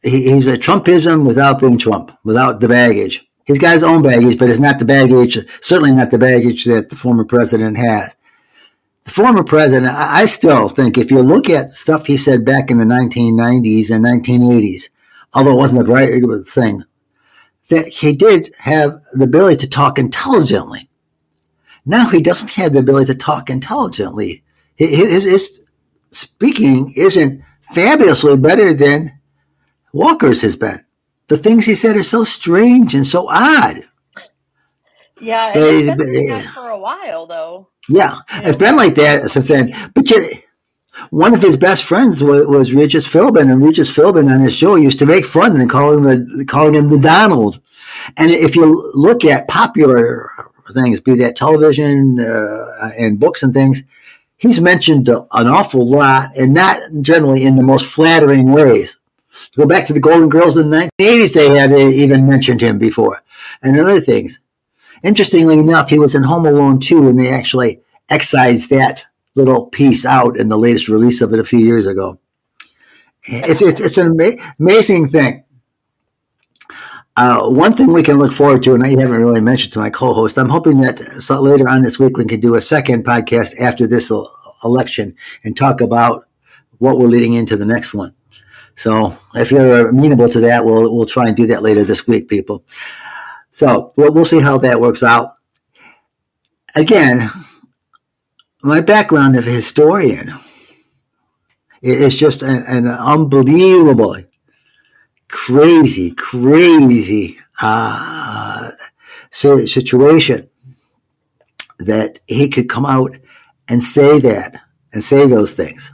he, 0.02 0.30
he's 0.32 0.46
a 0.46 0.56
Trumpism 0.56 1.26
without 1.26 1.60
being 1.60 1.78
Trump, 1.78 2.16
without 2.24 2.60
the 2.60 2.68
baggage. 2.68 3.26
He's 3.46 3.58
got 3.58 3.74
his 3.74 3.82
own 3.82 4.02
baggage, 4.02 4.38
but 4.38 4.50
it's 4.50 4.58
not 4.58 4.78
the 4.78 4.84
baggage, 4.84 5.38
certainly 5.60 5.92
not 5.92 6.10
the 6.10 6.18
baggage 6.18 6.64
that 6.64 6.90
the 6.90 6.96
former 6.96 7.24
president 7.24 7.76
has. 7.76 8.16
The 9.04 9.10
former 9.10 9.44
president, 9.44 9.94
I 9.94 10.26
still 10.26 10.68
think 10.68 10.98
if 10.98 11.12
you 11.12 11.22
look 11.22 11.48
at 11.48 11.70
stuff 11.70 12.06
he 12.06 12.16
said 12.16 12.44
back 12.44 12.72
in 12.72 12.78
the 12.78 12.84
1990s 12.84 13.94
and 13.94 14.04
1980s, 14.04 14.90
although 15.32 15.52
it 15.52 15.56
wasn't 15.56 15.86
the 15.86 15.92
right 15.92 16.46
thing, 16.48 16.82
that 17.68 17.86
he 17.88 18.12
did 18.12 18.54
have 18.58 19.02
the 19.12 19.24
ability 19.24 19.56
to 19.56 19.68
talk 19.68 19.98
intelligently. 19.98 20.88
Now 21.84 22.08
he 22.08 22.20
doesn't 22.20 22.50
have 22.50 22.72
the 22.72 22.80
ability 22.80 23.12
to 23.12 23.18
talk 23.18 23.50
intelligently. 23.50 24.42
His, 24.76 25.24
his 25.24 25.64
speaking 26.10 26.90
isn't 26.96 27.42
fabulously 27.72 28.36
better 28.36 28.74
than 28.74 29.18
Walker's 29.92 30.42
has 30.42 30.56
been. 30.56 30.84
The 31.28 31.36
things 31.36 31.64
he 31.64 31.74
said 31.74 31.96
are 31.96 32.02
so 32.02 32.24
strange 32.24 32.94
and 32.94 33.06
so 33.06 33.28
odd. 33.28 33.78
Yeah, 35.20 35.52
it's 35.54 35.88
been 35.96 36.14
like 36.14 36.44
that 36.44 36.52
for 36.52 36.68
a 36.68 36.78
while, 36.78 37.26
though. 37.26 37.68
Yeah, 37.88 38.14
yeah. 38.30 38.40
it's 38.44 38.56
been 38.56 38.76
like 38.76 38.94
that 38.96 39.22
since 39.30 39.48
then. 39.48 39.74
But 39.94 40.10
yet, 40.10 40.42
one 41.10 41.34
of 41.34 41.42
his 41.42 41.56
best 41.56 41.84
friends 41.84 42.22
was, 42.22 42.46
was 42.46 42.74
Regis 42.74 43.08
Philbin, 43.08 43.50
and 43.50 43.62
Regis 43.62 43.94
Philbin 43.94 44.32
on 44.32 44.40
his 44.40 44.56
show 44.56 44.76
used 44.76 44.98
to 44.98 45.06
make 45.06 45.26
fun 45.26 45.60
and 45.60 45.70
call 45.70 45.92
him 45.92 46.02
the 46.02 46.44
calling 46.44 46.74
him 46.74 46.88
the 46.88 46.98
Donald. 46.98 47.60
And 48.16 48.30
if 48.30 48.56
you 48.56 48.90
look 48.94 49.24
at 49.24 49.48
popular 49.48 50.30
things, 50.72 51.00
be 51.00 51.14
that 51.16 51.36
television 51.36 52.18
uh, 52.20 52.90
and 52.98 53.20
books 53.20 53.42
and 53.42 53.52
things, 53.54 53.82
he's 54.38 54.60
mentioned 54.60 55.08
an 55.08 55.26
awful 55.32 55.86
lot, 55.86 56.36
and 56.36 56.54
not 56.54 56.78
generally 57.00 57.44
in 57.44 57.56
the 57.56 57.62
most 57.62 57.86
flattering 57.86 58.52
ways. 58.52 58.98
Go 59.56 59.66
back 59.66 59.84
to 59.86 59.92
the 59.92 60.00
Golden 60.00 60.28
Girls 60.28 60.56
in 60.56 60.70
the 60.70 60.90
1980s, 61.00 61.34
they 61.34 61.58
had 61.58 61.72
even 61.72 62.26
mentioned 62.26 62.60
him 62.62 62.78
before, 62.78 63.22
and 63.62 63.78
other 63.78 64.00
things. 64.00 64.40
Interestingly 65.02 65.58
enough, 65.58 65.90
he 65.90 65.98
was 65.98 66.14
in 66.14 66.22
Home 66.22 66.46
Alone 66.46 66.80
2, 66.80 67.08
and 67.08 67.18
they 67.18 67.28
actually 67.28 67.80
excised 68.08 68.70
that 68.70 69.04
little 69.36 69.66
piece 69.66 70.04
out 70.04 70.36
in 70.36 70.48
the 70.48 70.56
latest 70.56 70.88
release 70.88 71.20
of 71.20 71.32
it 71.32 71.38
a 71.38 71.44
few 71.44 71.60
years 71.60 71.86
ago. 71.86 72.18
It's, 73.24 73.62
it's, 73.62 73.80
it's 73.80 73.98
an 73.98 74.20
ama- 74.20 74.54
amazing 74.58 75.08
thing. 75.08 75.44
Uh, 77.16 77.48
one 77.48 77.74
thing 77.74 77.92
we 77.92 78.02
can 78.02 78.18
look 78.18 78.32
forward 78.32 78.62
to, 78.62 78.74
and 78.74 78.84
I 78.84 78.88
haven't 78.88 79.10
really 79.10 79.40
mentioned 79.40 79.72
to 79.72 79.78
my 79.78 79.88
co-host, 79.88 80.36
I'm 80.36 80.50
hoping 80.50 80.80
that 80.82 81.00
later 81.40 81.68
on 81.68 81.82
this 81.82 81.98
week 81.98 82.18
we 82.18 82.26
can 82.26 82.40
do 82.40 82.56
a 82.56 82.60
second 82.60 83.04
podcast 83.04 83.58
after 83.58 83.86
this 83.86 84.12
election 84.62 85.16
and 85.42 85.56
talk 85.56 85.80
about 85.80 86.28
what 86.78 86.98
we're 86.98 87.08
leading 87.08 87.32
into 87.32 87.56
the 87.56 87.64
next 87.64 87.94
one. 87.94 88.14
So 88.74 89.16
if 89.34 89.50
you're 89.50 89.88
amenable 89.88 90.28
to 90.28 90.40
that, 90.40 90.64
we'll 90.64 90.94
we'll 90.94 91.06
try 91.06 91.26
and 91.28 91.34
do 91.34 91.46
that 91.46 91.62
later 91.62 91.84
this 91.84 92.06
week, 92.06 92.28
people. 92.28 92.62
So 93.50 93.92
we'll, 93.96 94.12
we'll 94.12 94.26
see 94.26 94.40
how 94.40 94.58
that 94.58 94.78
works 94.78 95.02
out. 95.02 95.36
Again, 96.74 97.30
my 98.66 98.80
background 98.80 99.36
of 99.36 99.46
a 99.46 99.50
historian 99.50 100.34
is 101.82 102.16
just 102.16 102.42
an, 102.42 102.64
an 102.66 102.88
unbelievable 102.88 104.16
crazy, 105.28 106.10
crazy 106.12 107.38
uh, 107.62 108.70
situation 109.30 110.48
that 111.78 112.18
he 112.26 112.48
could 112.48 112.68
come 112.68 112.84
out 112.84 113.16
and 113.68 113.82
say 113.82 114.18
that 114.18 114.56
and 114.92 115.02
say 115.02 115.26
those 115.26 115.52
things. 115.52 115.92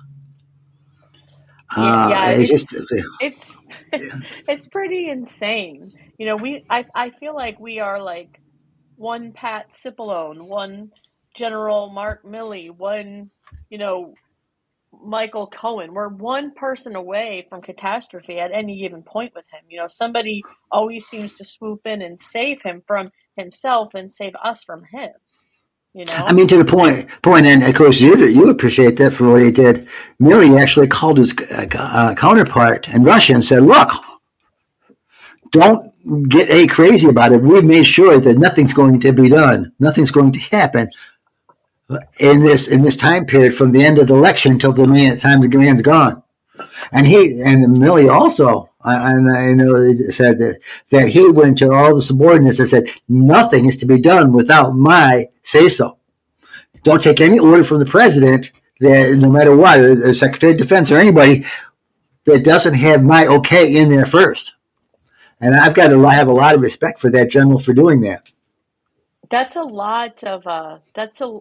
Uh, 1.77 2.09
yeah, 2.11 2.31
it's, 2.31 2.51
it's, 2.51 2.73
just 2.73 2.93
it's 3.21 3.55
it's 4.49 4.67
pretty 4.67 5.11
insane. 5.11 5.93
You 6.19 6.27
know, 6.27 6.37
we 6.37 6.65
I 6.71 6.85
I 6.95 7.11
feel 7.11 7.35
like 7.35 7.59
we 7.61 7.81
are 7.81 8.01
like 8.01 8.41
one 8.97 9.33
Pat 9.33 9.73
Cipollone, 9.73 10.49
one 10.49 10.93
General 11.35 11.91
Mark 11.91 12.25
Milley, 12.25 12.71
one 12.71 13.31
you 13.71 13.79
know 13.79 14.15
Michael 15.05 15.47
Cohen. 15.47 15.95
We're 15.95 16.09
one 16.09 16.53
person 16.55 16.97
away 16.97 17.47
from 17.49 17.63
catastrophe 17.63 18.39
at 18.39 18.53
any 18.53 18.81
given 18.81 19.03
point 19.03 19.33
with 19.35 19.45
him. 19.53 19.61
You 19.69 19.79
know, 19.79 19.89
somebody 19.89 20.43
always 20.71 21.07
seems 21.07 21.35
to 21.37 21.45
swoop 21.45 21.87
in 21.87 22.03
and 22.03 22.21
save 22.21 22.63
him 22.63 22.83
from 22.87 23.11
himself 23.37 23.95
and 23.95 24.11
save 24.11 24.35
us 24.43 24.63
from 24.63 24.85
him. 24.85 25.11
You 25.95 26.05
know? 26.07 26.25
I 26.27 26.33
mean, 26.33 26.47
to 26.49 26.57
the 26.57 26.65
point, 26.65 27.07
point, 27.23 27.47
and 27.47 27.63
of 27.63 27.75
course, 27.75 28.01
you 28.01 28.17
you 28.27 28.49
appreciate 28.49 28.97
that 28.97 29.13
for 29.13 29.33
what 29.33 29.43
he 29.43 29.51
did. 29.51 29.89
Milley 30.21 30.61
actually 30.61 30.89
called 30.89 31.19
his 31.19 31.35
uh, 31.53 31.67
uh, 31.79 32.15
counterpart 32.15 32.89
in 32.89 33.05
Russia 33.05 33.35
and 33.35 33.45
said, 33.45 33.63
"Look, 33.63 33.91
don't 35.51 35.93
get 36.29 36.49
a 36.51 36.67
crazy 36.67 37.09
about 37.09 37.33
it. 37.33 37.43
We've 37.43 37.65
made 37.65 37.85
sure 37.85 38.19
that 38.19 38.39
nothing's 38.39 38.73
going 38.73 39.01
to 39.01 39.13
be 39.13 39.29
done. 39.29 39.73
Nothing's 39.81 40.11
going 40.11 40.33
to 40.33 40.41
happen 40.41 40.89
in 42.21 42.41
this 42.41 42.69
in 42.69 42.83
this 42.83 42.97
time 42.97 43.27
period 43.27 43.55
from 43.55 43.73
the 43.73 43.85
end 43.85 43.99
of 43.99 44.09
the 44.09 44.15
election 44.15 44.53
until 44.53 44.73
the 44.73 44.87
man, 44.87 45.19
time 45.19 45.41
the 45.41 45.59
man's 45.59 45.83
gone. 45.83 46.23
And 46.93 47.07
he 47.07 47.41
and 47.41 47.77
Milley 47.77 48.11
also, 48.11 48.71
and 48.85 49.31
I 49.31 49.55
know 49.55 49.93
said 50.09 50.39
that 50.39 50.59
that 50.91 51.09
he 51.09 51.29
went 51.29 51.59
to 51.59 51.71
all 51.71 51.95
the 51.95 52.03
subordinates 52.03 52.59
and 52.59 52.69
said 52.69 52.89
nothing 53.09 53.67
is 53.67 53.77
to 53.77 53.87
be 53.87 54.01
done 54.01 54.33
without 54.33 54.75
my 54.75 55.27
say 55.43 55.69
so. 55.69 55.99
Don't 56.83 57.03
take 57.03 57.21
any 57.21 57.39
order 57.39 57.65
from 57.65 57.79
the 57.79 57.87
president 57.87 58.53
that 58.81 59.17
no 59.19 59.31
matter 59.31 59.57
what, 59.57 59.79
the 59.79 60.13
Secretary 60.15 60.53
of 60.53 60.59
Defense 60.59 60.91
or 60.91 60.99
anybody 60.99 61.45
that 62.25 62.45
doesn't 62.45 62.75
have 62.75 63.03
my 63.03 63.27
okay 63.27 63.77
in 63.77 63.89
there 63.89 64.05
first. 64.05 64.55
And 65.41 65.55
I've 65.57 65.75
got 65.75 65.89
to 65.89 66.01
have 66.09 66.29
a 66.29 66.33
lot 66.33 66.55
of 66.55 66.61
respect 66.61 67.01
for 67.01 67.11
that 67.11 67.31
general 67.31 67.59
for 67.59 67.73
doing 67.73 68.01
that. 68.03 68.23
That's 69.31 69.57
a 69.57 69.63
lot 69.63 70.23
of 70.25 70.47
uh, 70.47 70.79
that's 70.95 71.21
a 71.21 71.39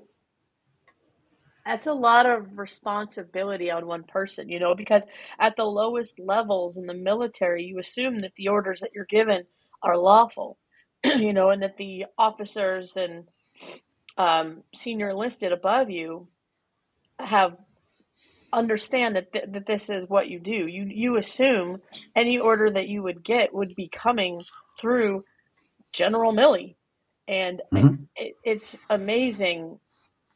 that's 1.66 1.88
a 1.88 1.94
lot 1.94 2.26
of 2.26 2.58
responsibility 2.58 3.70
on 3.72 3.86
one 3.86 4.04
person, 4.04 4.50
you 4.50 4.60
know, 4.60 4.76
because 4.76 5.04
at 5.40 5.56
the 5.56 5.64
lowest 5.64 6.20
levels 6.20 6.78
in 6.78 6.88
the 6.88 6.94
military, 6.94 7.64
you 7.64 7.80
assume 7.80 8.22
that 8.22 8.34
the 8.36 8.48
orders 8.48 8.80
that 8.82 8.92
you're 8.94 9.06
given 9.06 9.44
are 9.84 9.98
lawful, 9.98 10.58
you 11.04 11.34
know, 11.34 11.50
and 11.50 11.62
that 11.62 11.78
the 11.78 12.06
officers 12.18 12.98
and 12.98 13.26
um, 14.18 14.64
senior 14.74 15.10
enlisted 15.10 15.52
above 15.52 15.90
you 15.90 16.28
have 17.20 17.58
understand 18.54 19.16
that 19.16 19.32
th- 19.32 19.46
that 19.50 19.66
this 19.66 19.90
is 19.90 20.10
what 20.10 20.28
you 20.28 20.40
do. 20.40 20.68
You 20.68 20.84
you 20.84 21.18
assume 21.18 21.82
any 22.16 22.40
order 22.40 22.70
that 22.70 22.88
you 22.88 23.04
would 23.04 23.24
get 23.24 23.54
would 23.54 23.76
be 23.76 23.88
coming 23.88 24.44
through 24.80 25.24
General 25.92 26.34
Milley, 26.34 26.76
and 27.28 27.62
mm-hmm. 27.74 28.04
it, 28.16 28.36
it's 28.44 28.78
amazing 28.90 29.80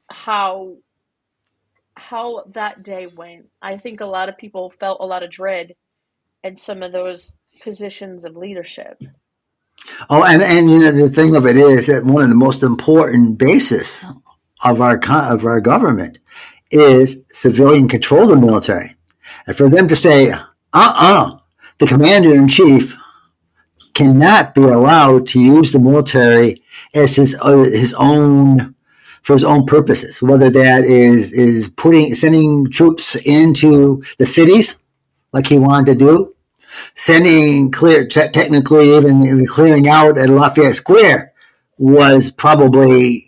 how 0.10 0.78
how 1.96 2.44
that 2.54 2.84
day 2.84 3.08
went. 3.08 3.48
I 3.62 3.78
think 3.78 4.02
a 4.02 4.06
lot 4.06 4.30
of 4.30 4.38
people 4.38 4.74
felt 4.80 5.00
a 5.02 5.06
lot 5.06 5.24
of 5.24 5.32
dread 5.32 5.76
in 6.44 6.56
some 6.56 6.84
of 6.84 6.92
those 6.92 7.36
positions 7.64 8.26
of 8.26 8.36
leadership. 8.36 9.02
Oh, 10.10 10.24
and, 10.24 10.42
and 10.42 10.70
you 10.70 10.80
know 10.80 10.92
the 10.92 11.10
thing 11.10 11.36
of 11.36 11.46
it 11.46 11.58
is 11.58 11.88
that 11.88 12.06
one 12.06 12.24
of 12.24 12.30
the 12.30 12.36
most 12.36 12.64
important 12.64 13.38
basis 13.38 14.04
of 14.64 14.82
our 14.82 15.00
of 15.10 15.46
our 15.46 15.62
government 15.62 16.18
is 16.72 17.24
civilian 17.32 17.88
control 17.88 18.24
of 18.24 18.30
the 18.30 18.36
military, 18.36 18.96
and 19.48 19.56
for 19.56 19.70
them 19.70 19.88
to 19.88 19.96
say, 19.96 20.32
"Uh, 20.32 20.40
uh-uh, 20.74 21.32
uh 21.32 21.40
the 21.78 21.88
commander 21.88 22.34
in 22.34 22.48
chief 22.48 22.96
cannot 23.94 24.54
be 24.54 24.62
allowed 24.62 25.28
to 25.28 25.40
use 25.40 25.72
the 25.72 25.80
military 25.80 26.62
as 26.94 27.16
his 27.16 27.36
uh, 27.42 27.58
his 27.58 27.94
own 27.94 28.75
for 29.26 29.34
his 29.34 29.44
own 29.44 29.66
purposes, 29.66 30.22
whether 30.22 30.52
that 30.52 30.84
is 30.84 31.34
is 31.34 31.68
putting 31.68 32.14
sending 32.14 32.70
troops 32.70 33.16
into 33.26 34.04
the 34.20 34.26
cities 34.26 34.78
like 35.34 35.48
he 35.48 35.58
wanted 35.58 35.98
to 35.98 36.06
do, 36.06 36.36
sending 36.94 37.72
clear 37.72 38.06
te- 38.06 38.30
technically 38.30 38.96
even 38.96 39.46
clearing 39.48 39.90
out 39.90 40.20
at 40.20 40.30
Lafayette 40.30 40.76
Square 40.76 41.34
was 41.80 42.30
probably 42.30 43.26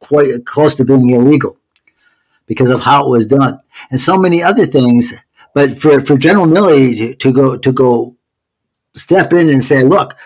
quite 0.00 0.46
close 0.46 0.74
to 0.76 0.86
being 0.86 1.10
illegal 1.10 1.58
because 2.46 2.70
of 2.70 2.80
how 2.80 3.04
it 3.04 3.10
was 3.10 3.26
done 3.26 3.60
and 3.90 4.00
so 4.00 4.16
many 4.16 4.42
other 4.42 4.64
things. 4.64 5.12
But 5.52 5.78
for, 5.78 6.00
for 6.00 6.16
General 6.16 6.46
Milley 6.46 7.18
to 7.18 7.30
go 7.30 7.58
to 7.58 7.72
go 7.72 8.16
step 8.94 9.34
in 9.34 9.50
and 9.50 9.62
say, 9.62 9.82
look, 9.82 10.16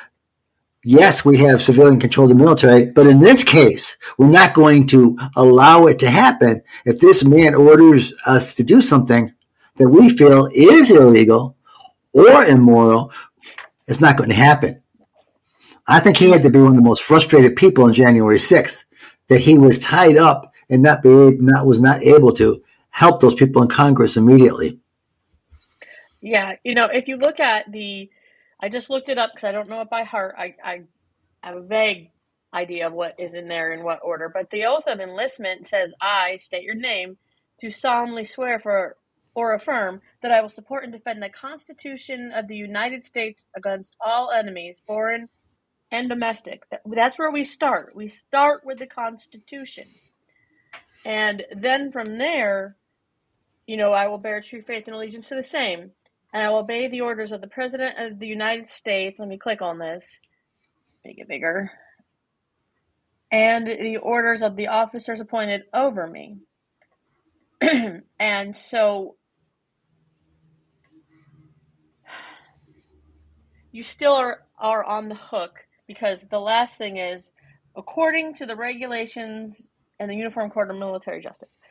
yes, 0.84 1.24
we 1.24 1.38
have 1.38 1.62
civilian 1.62 2.00
control 2.00 2.30
of 2.30 2.36
the 2.36 2.42
military, 2.42 2.90
but 2.90 3.06
in 3.06 3.20
this 3.20 3.44
case, 3.44 3.96
we're 4.18 4.28
not 4.28 4.54
going 4.54 4.86
to 4.88 5.16
allow 5.36 5.86
it 5.86 5.98
to 6.00 6.10
happen. 6.10 6.62
If 6.84 6.98
this 6.98 7.24
man 7.24 7.54
orders 7.54 8.12
us 8.26 8.54
to 8.56 8.64
do 8.64 8.80
something 8.80 9.32
that 9.76 9.88
we 9.88 10.08
feel 10.08 10.48
is 10.54 10.90
illegal 10.90 11.56
or 12.12 12.44
immoral, 12.44 13.12
it's 13.86 14.00
not 14.00 14.16
going 14.16 14.30
to 14.30 14.36
happen. 14.36 14.82
I 15.86 16.00
think 16.00 16.16
he 16.16 16.30
had 16.30 16.42
to 16.42 16.50
be 16.50 16.60
one 16.60 16.70
of 16.70 16.76
the 16.76 16.82
most 16.82 17.02
frustrated 17.02 17.56
people 17.56 17.84
on 17.84 17.92
January 17.92 18.38
6th 18.38 18.84
that 19.28 19.40
he 19.40 19.58
was 19.58 19.78
tied 19.78 20.16
up 20.16 20.52
and 20.70 20.82
not 20.82 21.02
be 21.02 21.36
not 21.38 21.66
was 21.66 21.80
not 21.80 22.02
able 22.02 22.32
to 22.32 22.62
help 22.90 23.20
those 23.20 23.34
people 23.34 23.62
in 23.62 23.68
Congress 23.68 24.16
immediately. 24.16 24.78
Yeah, 26.20 26.54
you 26.62 26.74
know, 26.74 26.86
if 26.86 27.08
you 27.08 27.16
look 27.16 27.40
at 27.40 27.70
the 27.72 28.08
I 28.62 28.68
just 28.68 28.88
looked 28.88 29.08
it 29.08 29.18
up 29.18 29.32
because 29.34 29.44
I 29.44 29.52
don't 29.52 29.68
know 29.68 29.80
it 29.80 29.90
by 29.90 30.04
heart. 30.04 30.36
I, 30.38 30.54
I 30.64 30.82
have 31.42 31.56
a 31.56 31.62
vague 31.62 32.10
idea 32.54 32.86
of 32.86 32.92
what 32.92 33.18
is 33.18 33.34
in 33.34 33.48
there 33.48 33.72
in 33.72 33.82
what 33.82 34.00
order. 34.02 34.30
But 34.32 34.50
the 34.50 34.64
oath 34.64 34.86
of 34.86 35.00
enlistment 35.00 35.66
says, 35.66 35.92
I 36.00 36.36
state 36.36 36.62
your 36.62 36.74
name, 36.74 37.16
to 37.60 37.70
solemnly 37.70 38.24
swear 38.24 38.60
for 38.60 38.96
or 39.34 39.54
affirm 39.54 40.02
that 40.22 40.30
I 40.30 40.42
will 40.42 40.48
support 40.48 40.84
and 40.84 40.92
defend 40.92 41.22
the 41.22 41.28
Constitution 41.28 42.32
of 42.34 42.48
the 42.48 42.56
United 42.56 43.02
States 43.04 43.46
against 43.56 43.96
all 44.04 44.30
enemies, 44.30 44.82
foreign 44.86 45.28
and 45.90 46.08
domestic. 46.08 46.64
That's 46.84 47.18
where 47.18 47.30
we 47.30 47.44
start. 47.44 47.96
We 47.96 48.08
start 48.08 48.62
with 48.64 48.78
the 48.78 48.86
Constitution. 48.86 49.84
And 51.04 51.44
then 51.54 51.92
from 51.92 52.18
there, 52.18 52.76
you 53.66 53.76
know, 53.76 53.92
I 53.92 54.06
will 54.06 54.18
bear 54.18 54.40
true 54.40 54.62
faith 54.62 54.84
and 54.86 54.94
allegiance 54.94 55.28
to 55.28 55.34
the 55.34 55.42
same 55.42 55.92
and 56.32 56.42
I 56.42 56.48
will 56.48 56.58
obey 56.58 56.88
the 56.88 57.02
orders 57.02 57.32
of 57.32 57.40
the 57.40 57.46
President 57.46 57.98
of 57.98 58.18
the 58.18 58.26
United 58.26 58.66
States. 58.66 59.20
Let 59.20 59.28
me 59.28 59.38
click 59.38 59.60
on 59.60 59.78
this, 59.78 60.20
make 61.04 61.18
it 61.18 61.28
bigger. 61.28 61.70
And 63.30 63.66
the 63.66 63.98
orders 63.98 64.42
of 64.42 64.56
the 64.56 64.68
officers 64.68 65.20
appointed 65.20 65.62
over 65.72 66.06
me. 66.06 66.38
and 68.18 68.56
so 68.56 69.16
you 73.70 73.82
still 73.82 74.12
are, 74.12 74.42
are 74.58 74.84
on 74.84 75.08
the 75.08 75.14
hook 75.14 75.66
because 75.86 76.22
the 76.30 76.40
last 76.40 76.76
thing 76.76 76.98
is 76.98 77.32
according 77.76 78.34
to 78.34 78.46
the 78.46 78.56
regulations 78.56 79.70
and 79.98 80.10
the 80.10 80.16
Uniform 80.16 80.50
Code 80.50 80.70
of 80.70 80.76
Military 80.76 81.22
Justice 81.22 81.61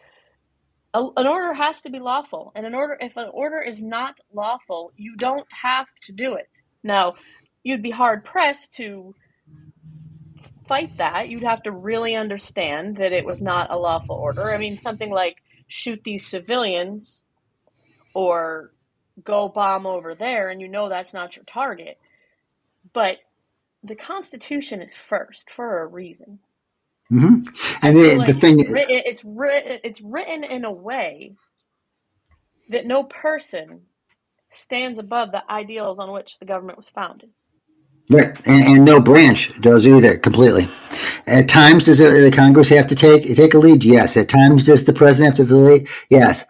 a, 0.93 1.05
an 1.17 1.27
order 1.27 1.53
has 1.53 1.81
to 1.81 1.89
be 1.89 1.99
lawful 1.99 2.51
and 2.55 2.65
an 2.65 2.75
order 2.75 2.97
if 2.99 3.15
an 3.17 3.29
order 3.31 3.61
is 3.61 3.81
not 3.81 4.19
lawful 4.33 4.91
you 4.95 5.15
don't 5.15 5.47
have 5.49 5.87
to 6.01 6.11
do 6.11 6.35
it 6.35 6.49
now 6.83 7.13
you'd 7.63 7.83
be 7.83 7.91
hard 7.91 8.23
pressed 8.25 8.73
to 8.73 9.15
fight 10.67 10.89
that 10.97 11.29
you'd 11.29 11.43
have 11.43 11.63
to 11.63 11.71
really 11.71 12.15
understand 12.15 12.97
that 12.97 13.11
it 13.11 13.25
was 13.25 13.41
not 13.41 13.71
a 13.71 13.77
lawful 13.77 14.15
order 14.15 14.51
i 14.51 14.57
mean 14.57 14.75
something 14.75 15.09
like 15.11 15.37
shoot 15.67 16.01
these 16.03 16.25
civilians 16.27 17.23
or 18.13 18.71
go 19.23 19.49
bomb 19.49 19.85
over 19.85 20.15
there 20.15 20.49
and 20.49 20.61
you 20.61 20.67
know 20.67 20.89
that's 20.89 21.13
not 21.13 21.35
your 21.35 21.45
target. 21.45 21.97
But 22.93 23.17
the 23.83 23.95
Constitution 23.95 24.81
is 24.81 24.93
first 24.93 25.49
for 25.51 25.81
a 25.81 25.87
reason. 25.87 26.39
Mm-hmm. 27.11 27.85
And 27.85 27.97
it, 27.97 28.17
like 28.19 28.27
the 28.27 28.33
thing 28.33 28.59
it's 28.59 28.71
written, 28.71 29.01
it's 29.05 29.23
written, 29.25 29.79
it's 29.83 30.01
written 30.01 30.43
in 30.43 30.63
a 30.63 30.71
way 30.71 31.33
that 32.69 32.85
no 32.85 33.03
person 33.03 33.81
stands 34.49 34.97
above 34.97 35.31
the 35.31 35.49
ideals 35.51 35.99
on 35.99 36.11
which 36.11 36.39
the 36.39 36.45
government 36.45 36.77
was 36.77 36.89
founded. 36.89 37.29
Right, 38.09 38.35
and, 38.47 38.63
and, 38.63 38.85
no 38.85 38.99
branch 38.99 39.51
does 39.61 39.87
either 39.87 40.17
completely. 40.17 40.67
At 41.27 41.47
times, 41.47 41.83
does 41.83 41.99
the 41.99 42.31
Congress 42.33 42.67
have 42.69 42.87
to 42.87 42.95
take 42.95 43.23
take 43.35 43.53
a 43.53 43.59
lead? 43.59 43.83
Yes. 43.83 44.17
At 44.17 44.27
times, 44.27 44.65
does 44.65 44.83
the 44.83 44.91
president 44.91 45.37
have 45.37 45.47
to 45.47 45.55
lead? 45.55 45.87
Yes. 46.09 46.45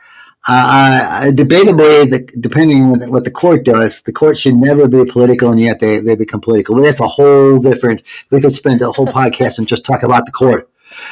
Uh, 0.47 1.25
debatably, 1.27 2.09
the, 2.09 2.27
depending 2.39 2.83
on 2.83 3.11
what 3.11 3.25
the 3.25 3.31
court 3.31 3.63
does, 3.63 4.01
the 4.01 4.11
court 4.11 4.37
should 4.37 4.55
never 4.55 4.87
be 4.87 5.05
political, 5.05 5.51
and 5.51 5.59
yet 5.59 5.79
they, 5.79 5.99
they 5.99 6.15
become 6.15 6.41
political. 6.41 6.75
But 6.75 6.81
that's 6.81 6.99
a 6.99 7.07
whole 7.07 7.57
different. 7.57 8.01
We 8.31 8.41
could 8.41 8.51
spend 8.51 8.81
a 8.81 8.91
whole 8.91 9.05
podcast 9.05 9.59
and 9.59 9.67
just 9.67 9.85
talk 9.85 10.01
about 10.03 10.25
the 10.25 10.31
court. 10.31 10.69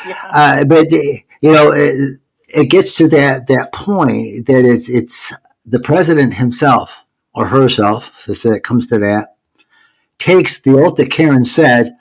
Yeah. 0.07 0.17
Uh, 0.31 0.65
but 0.65 0.91
you 0.91 1.51
know, 1.51 1.71
it, 1.71 2.19
it, 2.55 2.65
gets 2.65 2.95
to 2.95 3.07
that 3.09 3.47
that 3.47 3.71
point 3.71 4.47
that 4.47 4.65
it's 4.65 4.89
it's 4.89 5.31
the 5.65 5.79
president 5.79 6.33
himself 6.33 7.05
or 7.33 7.47
herself, 7.47 8.27
if 8.27 8.45
it 8.45 8.63
comes 8.63 8.87
to 8.87 8.97
that, 8.99 9.35
takes 10.17 10.59
the 10.59 10.73
oath 10.73 10.95
that 10.95 11.11
Karen 11.11 11.45
said 11.45 11.95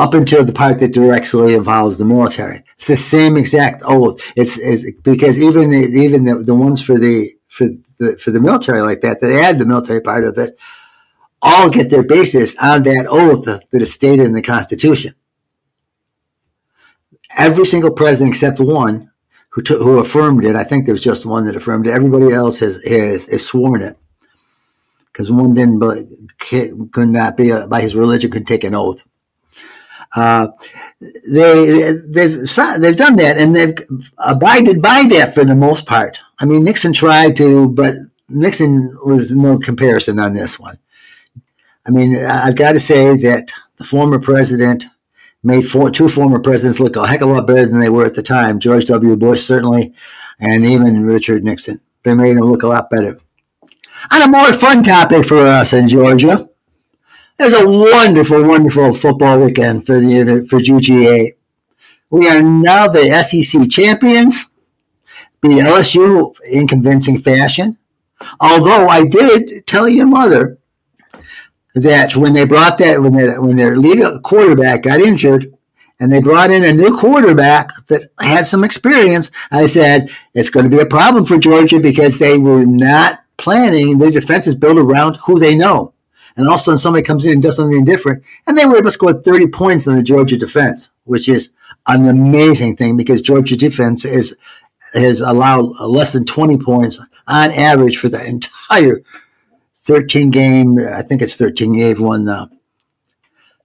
up 0.00 0.14
until 0.14 0.42
the 0.42 0.52
part 0.52 0.78
that 0.78 0.94
directly 0.94 1.52
involves 1.54 1.98
the 1.98 2.06
military. 2.06 2.64
It's 2.76 2.86
the 2.86 2.96
same 2.96 3.36
exact 3.36 3.82
oath. 3.84 4.32
It's, 4.34 4.58
it's 4.58 4.90
because 5.02 5.38
even 5.38 5.68
the, 5.68 5.76
even 5.76 6.24
the, 6.24 6.36
the 6.36 6.54
ones 6.54 6.80
for 6.80 6.98
the 6.98 7.30
for 7.48 7.68
the 7.98 8.16
for 8.18 8.30
the 8.30 8.40
military 8.40 8.80
like 8.80 9.02
that, 9.02 9.20
they 9.20 9.44
add 9.44 9.58
the 9.58 9.66
military 9.66 10.00
part 10.00 10.24
of 10.24 10.38
it, 10.38 10.58
all 11.42 11.68
get 11.68 11.90
their 11.90 12.02
basis 12.02 12.56
on 12.56 12.82
that 12.84 13.06
oath 13.10 13.44
that 13.44 13.82
is 13.82 13.92
stated 13.92 14.24
in 14.24 14.32
the 14.32 14.40
Constitution. 14.40 15.14
Every 17.36 17.66
single 17.66 17.90
president 17.90 18.34
except 18.34 18.58
one 18.58 19.10
who 19.50 19.60
took, 19.60 19.82
who 19.82 19.98
affirmed 19.98 20.46
it. 20.46 20.56
I 20.56 20.64
think 20.64 20.86
there 20.86 20.94
was 20.94 21.02
just 21.02 21.26
one 21.26 21.44
that 21.44 21.56
affirmed 21.56 21.86
it. 21.86 21.90
Everybody 21.90 22.32
else 22.32 22.60
has 22.60 22.82
has, 22.84 23.26
has 23.26 23.46
sworn 23.46 23.82
it 23.82 23.98
because 25.12 25.30
one 25.30 25.52
didn't 25.52 25.80
could 26.38 27.08
not 27.10 27.36
be 27.36 27.50
a, 27.50 27.66
by 27.66 27.82
his 27.82 27.94
religion 27.94 28.30
could 28.30 28.46
take 28.46 28.64
an 28.64 28.74
oath. 28.74 29.04
Uh, 30.16 30.48
they 31.32 31.92
they've 32.08 32.36
they've 32.78 32.96
done 32.96 33.16
that 33.16 33.36
and 33.38 33.54
they've 33.54 33.76
abided 34.26 34.82
by 34.82 35.04
that 35.08 35.34
for 35.34 35.44
the 35.44 35.54
most 35.54 35.86
part. 35.86 36.20
I 36.40 36.46
mean, 36.46 36.64
Nixon 36.64 36.92
tried 36.92 37.36
to, 37.36 37.68
but 37.68 37.94
Nixon 38.28 38.96
was 39.04 39.36
no 39.36 39.58
comparison 39.58 40.18
on 40.18 40.34
this 40.34 40.58
one. 40.58 40.78
I 41.86 41.90
mean, 41.90 42.16
I've 42.16 42.56
got 42.56 42.72
to 42.72 42.80
say 42.80 43.16
that 43.18 43.52
the 43.76 43.84
former 43.84 44.18
president 44.18 44.86
made 45.42 45.62
four, 45.62 45.90
two 45.90 46.08
former 46.08 46.40
presidents 46.40 46.80
look 46.80 46.96
a 46.96 47.06
heck 47.06 47.22
of 47.22 47.30
a 47.30 47.32
lot 47.32 47.46
better 47.46 47.66
than 47.66 47.80
they 47.80 47.88
were 47.88 48.04
at 48.04 48.14
the 48.14 48.22
time. 48.22 48.58
George 48.58 48.84
W. 48.86 49.16
Bush 49.16 49.42
certainly, 49.42 49.94
and 50.38 50.64
even 50.64 51.06
Richard 51.06 51.44
Nixon. 51.44 51.80
They 52.02 52.14
made 52.14 52.36
them 52.36 52.44
look 52.44 52.62
a 52.62 52.68
lot 52.68 52.90
better. 52.90 53.20
On 54.10 54.22
a 54.22 54.28
more 54.28 54.52
fun 54.52 54.82
topic 54.82 55.24
for 55.24 55.46
us 55.46 55.72
in 55.72 55.86
Georgia, 55.86 56.48
it 57.40 57.44
was 57.44 57.54
a 57.54 57.66
wonderful, 57.66 58.46
wonderful 58.46 58.92
football 58.92 59.40
weekend 59.40 59.86
for 59.86 59.98
the 59.98 60.46
for 60.48 60.58
UGA. 60.58 61.28
We 62.10 62.28
are 62.28 62.42
now 62.42 62.88
the 62.88 63.08
SEC 63.22 63.70
champions, 63.70 64.44
beat 65.40 65.52
LSU 65.52 66.34
in 66.50 66.68
convincing 66.68 67.18
fashion. 67.18 67.78
Although 68.40 68.88
I 68.88 69.06
did 69.06 69.66
tell 69.66 69.88
your 69.88 70.04
mother 70.04 70.58
that 71.74 72.14
when 72.14 72.34
they 72.34 72.44
brought 72.44 72.76
that 72.78 73.00
when 73.00 73.12
their 73.12 73.40
when 73.40 73.56
their 73.56 73.76
lead 73.76 74.22
quarterback 74.22 74.82
got 74.82 75.00
injured 75.00 75.54
and 75.98 76.12
they 76.12 76.20
brought 76.20 76.50
in 76.50 76.62
a 76.62 76.74
new 76.74 76.94
quarterback 76.94 77.70
that 77.86 78.04
had 78.20 78.44
some 78.44 78.64
experience, 78.64 79.30
I 79.50 79.64
said 79.64 80.10
it's 80.34 80.50
going 80.50 80.68
to 80.68 80.76
be 80.76 80.82
a 80.82 80.86
problem 80.86 81.24
for 81.24 81.38
Georgia 81.38 81.80
because 81.80 82.18
they 82.18 82.36
were 82.36 82.66
not 82.66 83.20
planning 83.38 83.96
their 83.96 84.10
defense 84.10 84.46
is 84.46 84.54
built 84.54 84.76
around 84.76 85.16
who 85.24 85.38
they 85.38 85.54
know 85.54 85.94
and 86.36 86.46
all 86.46 86.54
of 86.54 86.60
a 86.60 86.62
sudden 86.62 86.78
somebody 86.78 87.04
comes 87.04 87.24
in 87.26 87.32
and 87.32 87.42
does 87.42 87.56
something 87.56 87.84
different, 87.84 88.22
and 88.46 88.56
they 88.56 88.66
were 88.66 88.76
able 88.76 88.86
to 88.86 88.90
score 88.90 89.12
30 89.12 89.48
points 89.48 89.86
on 89.88 89.96
the 89.96 90.02
Georgia 90.02 90.36
defense, 90.36 90.90
which 91.04 91.28
is 91.28 91.50
an 91.86 92.08
amazing 92.08 92.76
thing 92.76 92.96
because 92.96 93.22
Georgia 93.22 93.56
defense 93.56 94.04
is 94.04 94.36
has 94.94 95.20
allowed 95.20 95.70
less 95.80 96.12
than 96.12 96.24
20 96.24 96.58
points 96.58 96.98
on 97.26 97.50
average 97.52 97.96
for 97.96 98.08
the 98.08 98.24
entire 98.26 99.02
13 99.84 100.30
game. 100.30 100.78
I 100.78 101.02
think 101.02 101.22
it's 101.22 101.36
13 101.36 101.72
game 101.72 102.02
one. 102.02 102.28
Uh, 102.28 102.46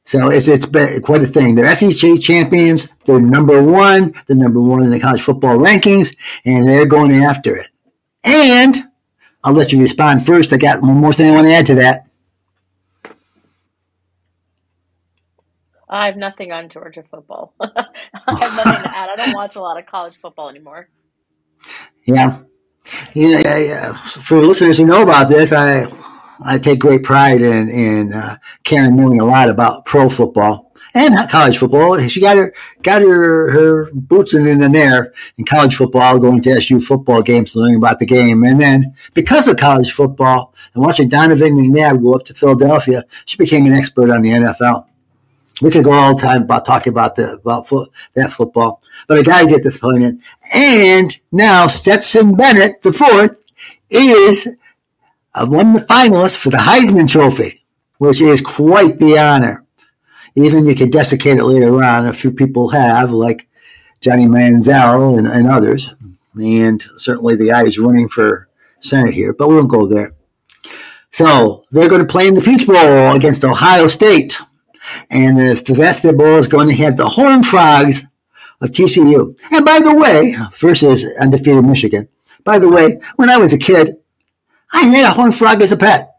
so 0.05 0.29
it's 0.29 0.47
it's 0.47 0.67
been 0.67 1.01
quite 1.01 1.23
a 1.23 1.27
thing. 1.27 1.55
They're 1.55 1.73
SEC 1.73 2.21
champions. 2.21 2.91
They're 3.05 3.19
number 3.19 3.61
one. 3.61 4.13
They're 4.27 4.37
number 4.37 4.61
one 4.61 4.83
in 4.83 4.91
the 4.91 4.99
college 4.99 5.21
football 5.21 5.57
rankings, 5.57 6.15
and 6.45 6.67
they're 6.67 6.85
going 6.85 7.23
after 7.23 7.55
it. 7.55 7.69
And 8.23 8.75
I'll 9.43 9.53
let 9.53 9.71
you 9.71 9.81
respond 9.81 10.25
first. 10.25 10.53
I 10.53 10.57
got 10.57 10.81
one 10.81 10.95
more 10.95 11.13
thing 11.13 11.31
I 11.31 11.35
want 11.35 11.47
to 11.47 11.53
add 11.53 11.65
to 11.67 11.75
that. 11.75 12.04
I 15.95 16.07
have 16.07 16.17
nothing 16.17 16.51
on 16.51 16.67
Georgia 16.67 17.03
football. 17.09 17.53
I 17.61 17.69
have 18.27 18.65
nothing 18.65 18.83
to 18.83 18.97
add. 18.97 19.09
I 19.09 19.15
don't 19.15 19.33
watch 19.33 19.55
a 19.55 19.61
lot 19.61 19.79
of 19.79 19.85
college 19.85 20.17
football 20.17 20.49
anymore. 20.49 20.89
Yeah. 22.03 22.41
Yeah, 23.13 23.39
yeah, 23.39 23.57
yeah. 23.57 23.93
For 23.93 24.43
listeners 24.43 24.77
who 24.77 24.85
know 24.85 25.03
about 25.03 25.29
this, 25.29 25.53
I 25.53 25.85
I 26.43 26.57
take 26.57 26.79
great 26.79 27.03
pride 27.03 27.41
in 27.41 27.69
in 27.69 28.11
uh, 28.11 28.35
Karen 28.65 28.97
knowing 28.97 29.21
a 29.21 29.25
lot 29.25 29.49
about 29.49 29.85
pro 29.85 30.09
football 30.09 30.73
and 30.93 31.15
college 31.29 31.57
football. 31.57 31.97
She 32.09 32.19
got 32.19 32.35
her 32.35 32.53
got 32.83 33.01
her 33.01 33.51
her 33.51 33.89
boots 33.93 34.33
in, 34.33 34.45
in 34.45 34.59
the 34.59 34.77
air 34.77 35.13
in 35.37 35.45
college 35.45 35.77
football, 35.77 36.19
going 36.19 36.41
to 36.41 36.51
SU 36.51 36.81
football 36.81 37.21
games, 37.21 37.55
learning 37.55 37.77
about 37.77 37.99
the 37.99 38.05
game, 38.05 38.43
and 38.43 38.59
then 38.59 38.93
because 39.13 39.47
of 39.47 39.55
college 39.55 39.93
football 39.93 40.53
and 40.73 40.83
watching 40.83 41.07
Donovan 41.07 41.55
McNabb 41.55 42.01
go 42.01 42.15
up 42.15 42.23
to 42.25 42.33
Philadelphia, 42.33 43.01
she 43.23 43.37
became 43.37 43.65
an 43.65 43.73
expert 43.73 44.11
on 44.11 44.21
the 44.21 44.31
NFL. 44.31 44.87
We 45.61 45.71
could 45.71 45.85
go 45.85 45.93
all 45.93 46.15
the 46.15 46.21
time 46.21 46.43
about 46.43 46.65
talking 46.65 46.91
about 46.91 47.15
the 47.15 47.33
about 47.33 47.67
fo- 47.67 47.87
that 48.15 48.31
football, 48.31 48.81
but 49.07 49.17
I 49.17 49.21
got 49.21 49.41
to 49.41 49.47
get 49.47 49.63
this 49.63 49.77
point 49.77 50.03
in. 50.03 50.21
And 50.53 51.17
now 51.31 51.67
Stetson 51.67 52.35
Bennett, 52.35 52.81
the 52.81 52.91
fourth, 52.91 53.41
is 53.89 54.47
uh, 55.33 55.45
one 55.47 55.75
of 55.75 55.81
the 55.81 55.87
finalists 55.87 56.37
for 56.37 56.49
the 56.49 56.57
Heisman 56.57 57.09
Trophy, 57.09 57.63
which 57.99 58.21
is 58.21 58.41
quite 58.41 58.99
the 58.99 59.17
honor. 59.17 59.65
Even 60.35 60.65
you 60.65 60.75
could 60.75 60.91
desiccate 60.91 61.37
it 61.37 61.45
later 61.45 61.81
on. 61.81 62.05
A 62.05 62.13
few 62.13 62.31
people 62.31 62.69
have, 62.69 63.11
like 63.11 63.47
Johnny 64.01 64.25
Manziel 64.25 65.17
and, 65.17 65.25
and 65.25 65.47
others, 65.47 65.95
and 66.35 66.83
certainly 66.97 67.35
the 67.35 67.49
guy 67.49 67.63
is 67.63 67.79
running 67.79 68.09
for 68.09 68.49
Senate 68.81 69.13
here, 69.13 69.33
but 69.33 69.47
we 69.47 69.55
won't 69.55 69.69
go 69.69 69.87
there. 69.87 70.13
So 71.11 71.63
they're 71.71 71.87
going 71.87 72.01
to 72.01 72.07
play 72.07 72.27
in 72.27 72.33
the 72.33 72.41
Peach 72.41 72.67
Bowl 72.67 73.15
against 73.15 73.45
Ohio 73.45 73.87
State. 73.87 74.37
And 75.09 75.37
the 75.37 75.55
Fiesta 75.55 76.13
Bowl 76.13 76.37
is 76.37 76.47
going 76.47 76.69
to 76.69 76.75
have 76.75 76.97
the 76.97 77.07
Horned 77.07 77.45
Frogs 77.45 78.05
of 78.61 78.69
TCU. 78.69 79.39
And 79.51 79.65
by 79.65 79.79
the 79.79 79.95
way, 79.95 80.35
versus 80.57 81.05
undefeated 81.19 81.65
Michigan. 81.65 82.07
By 82.43 82.59
the 82.59 82.69
way, 82.69 82.99
when 83.15 83.29
I 83.29 83.37
was 83.37 83.53
a 83.53 83.57
kid, 83.57 83.97
I 84.71 84.83
had 84.83 85.05
a 85.05 85.11
horned 85.11 85.35
frog 85.35 85.61
as 85.61 85.71
a 85.71 85.77
pet. 85.77 86.11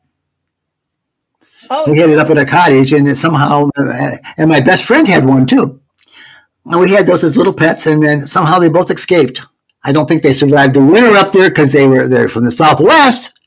Oh. 1.68 1.90
We 1.90 1.98
had 1.98 2.10
it 2.10 2.18
up 2.18 2.30
at 2.30 2.38
a 2.38 2.44
cottage, 2.44 2.92
and 2.92 3.16
somehow, 3.16 3.70
uh, 3.76 4.10
and 4.36 4.48
my 4.48 4.60
best 4.60 4.84
friend 4.84 5.06
had 5.06 5.24
one 5.24 5.46
too. 5.46 5.80
And 6.64 6.80
we 6.80 6.90
had 6.90 7.06
those 7.06 7.24
as 7.24 7.36
little 7.36 7.52
pets, 7.52 7.86
and 7.86 8.02
then 8.02 8.26
somehow 8.26 8.58
they 8.58 8.68
both 8.68 8.90
escaped. 8.90 9.42
I 9.84 9.92
don't 9.92 10.06
think 10.06 10.22
they 10.22 10.32
survived 10.32 10.74
the 10.74 10.84
winter 10.84 11.16
up 11.16 11.32
there 11.32 11.48
because 11.48 11.72
they 11.72 11.86
were 11.86 12.08
they're 12.08 12.28
from 12.28 12.44
the 12.44 12.50
Southwest, 12.50 13.38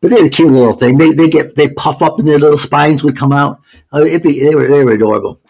but 0.00 0.10
they're 0.10 0.24
a 0.24 0.30
cute 0.30 0.50
little 0.50 0.72
thing. 0.72 0.98
They 0.98 1.10
they 1.10 1.28
get 1.28 1.56
they 1.56 1.68
puff 1.70 2.02
up 2.02 2.18
and 2.18 2.28
their 2.28 2.38
little 2.38 2.58
spines 2.58 3.02
would 3.02 3.16
come 3.16 3.32
out. 3.32 3.60
Uh, 3.92 4.04
be, 4.04 4.40
they 4.40 4.54
were 4.54 4.68
they 4.68 4.84
were 4.84 4.92
adorable. 4.92 5.40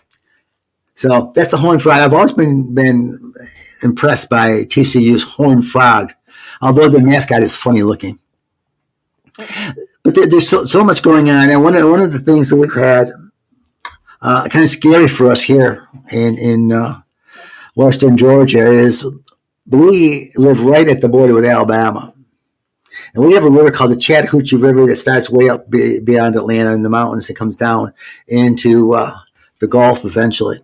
So 0.95 1.33
that's 1.35 1.51
the 1.51 1.57
horned 1.57 1.83
frog. 1.83 2.01
I've 2.01 2.15
always 2.15 2.33
been 2.33 2.75
been 2.75 3.35
impressed 3.83 4.29
by 4.29 4.49
TCU's 4.65 5.23
horned 5.23 5.69
frog, 5.69 6.13
although 6.61 6.89
the 6.89 7.01
mascot 7.01 7.43
is 7.43 7.55
funny 7.55 7.83
looking. 7.83 8.19
But 10.03 10.15
there, 10.15 10.27
there's 10.27 10.49
so, 10.49 10.65
so 10.65 10.83
much 10.83 11.03
going 11.03 11.31
on, 11.31 11.51
and 11.51 11.63
one 11.63 11.77
of 11.77 11.89
one 11.89 12.01
of 12.01 12.13
the 12.13 12.19
things 12.19 12.51
that 12.51 12.57
we've 12.57 12.75
had 12.75 13.11
uh, 14.23 14.49
kind 14.49 14.65
of 14.65 14.71
scary 14.71 15.09
for 15.09 15.31
us 15.31 15.43
here 15.43 15.87
in 16.11 16.37
in 16.39 16.73
uh, 16.73 17.01
Western 17.77 18.17
Georgia 18.17 18.71
is 18.71 19.07
we 19.67 20.33
live 20.37 20.65
right 20.65 20.89
at 20.89 21.01
the 21.01 21.09
border 21.09 21.35
with 21.35 21.45
Alabama. 21.45 22.13
And 23.15 23.25
we 23.25 23.35
have 23.35 23.45
a 23.45 23.51
river 23.51 23.71
called 23.71 23.93
the 23.93 23.97
Chattahoochee 23.97 24.57
River 24.57 24.87
that 24.87 24.97
starts 24.97 25.31
way 25.31 25.49
up 25.49 25.69
be, 25.71 26.01
beyond 26.01 26.37
Atlanta 26.37 26.73
in 26.73 26.83
the 26.83 26.91
mountains. 26.91 27.29
It 27.29 27.35
comes 27.35 27.57
down 27.57 27.93
into 28.27 28.95
uh, 28.95 29.17
the 29.61 29.67
Gulf 29.67 30.05
eventually. 30.05 30.59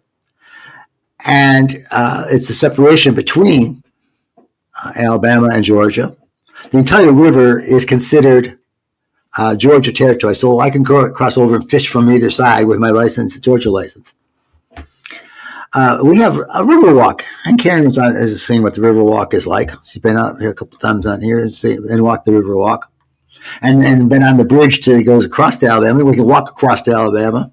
And 1.26 1.74
uh, 1.90 2.26
it's 2.30 2.50
a 2.50 2.54
separation 2.54 3.14
between 3.14 3.82
uh, 4.36 4.92
Alabama 4.96 5.48
and 5.52 5.64
Georgia. 5.64 6.16
the 6.70 6.78
entire 6.78 7.12
river 7.12 7.58
is 7.58 7.84
considered 7.84 8.58
uh, 9.36 9.56
Georgia 9.56 9.92
territory, 9.92 10.34
so 10.34 10.60
I 10.60 10.70
can 10.70 10.84
cross 10.84 11.36
over 11.36 11.56
and 11.56 11.68
fish 11.68 11.88
from 11.88 12.10
either 12.10 12.30
side 12.30 12.66
with 12.66 12.78
my 12.78 12.90
license, 12.90 13.38
Georgia 13.40 13.70
license. 13.70 14.14
Uh, 15.74 15.98
we 16.04 16.18
have 16.18 16.38
a 16.54 16.64
river 16.64 16.94
walk, 16.94 17.24
and 17.46 17.58
Karen 17.58 17.84
was 17.84 17.98
on, 17.98 18.14
has 18.14 18.40
seen 18.40 18.62
what 18.62 18.74
the 18.74 18.80
river 18.80 19.02
walk 19.02 19.34
is 19.34 19.44
like. 19.44 19.72
She's 19.84 20.00
been 20.00 20.16
out 20.16 20.40
here 20.40 20.50
a 20.50 20.54
couple 20.54 20.78
times 20.78 21.04
on 21.04 21.20
here 21.20 21.40
and, 21.40 21.54
see, 21.54 21.74
and 21.74 22.02
walked 22.02 22.26
the 22.26 22.32
river 22.32 22.56
walk, 22.56 22.92
and 23.60 23.84
and 23.84 24.08
been 24.08 24.22
on 24.22 24.36
the 24.36 24.44
bridge 24.44 24.84
to 24.84 25.02
goes 25.02 25.24
across 25.24 25.58
to 25.58 25.66
Alabama. 25.66 26.04
We 26.04 26.14
can 26.14 26.28
walk 26.28 26.48
across 26.48 26.82
to 26.82 26.92
Alabama, 26.92 27.52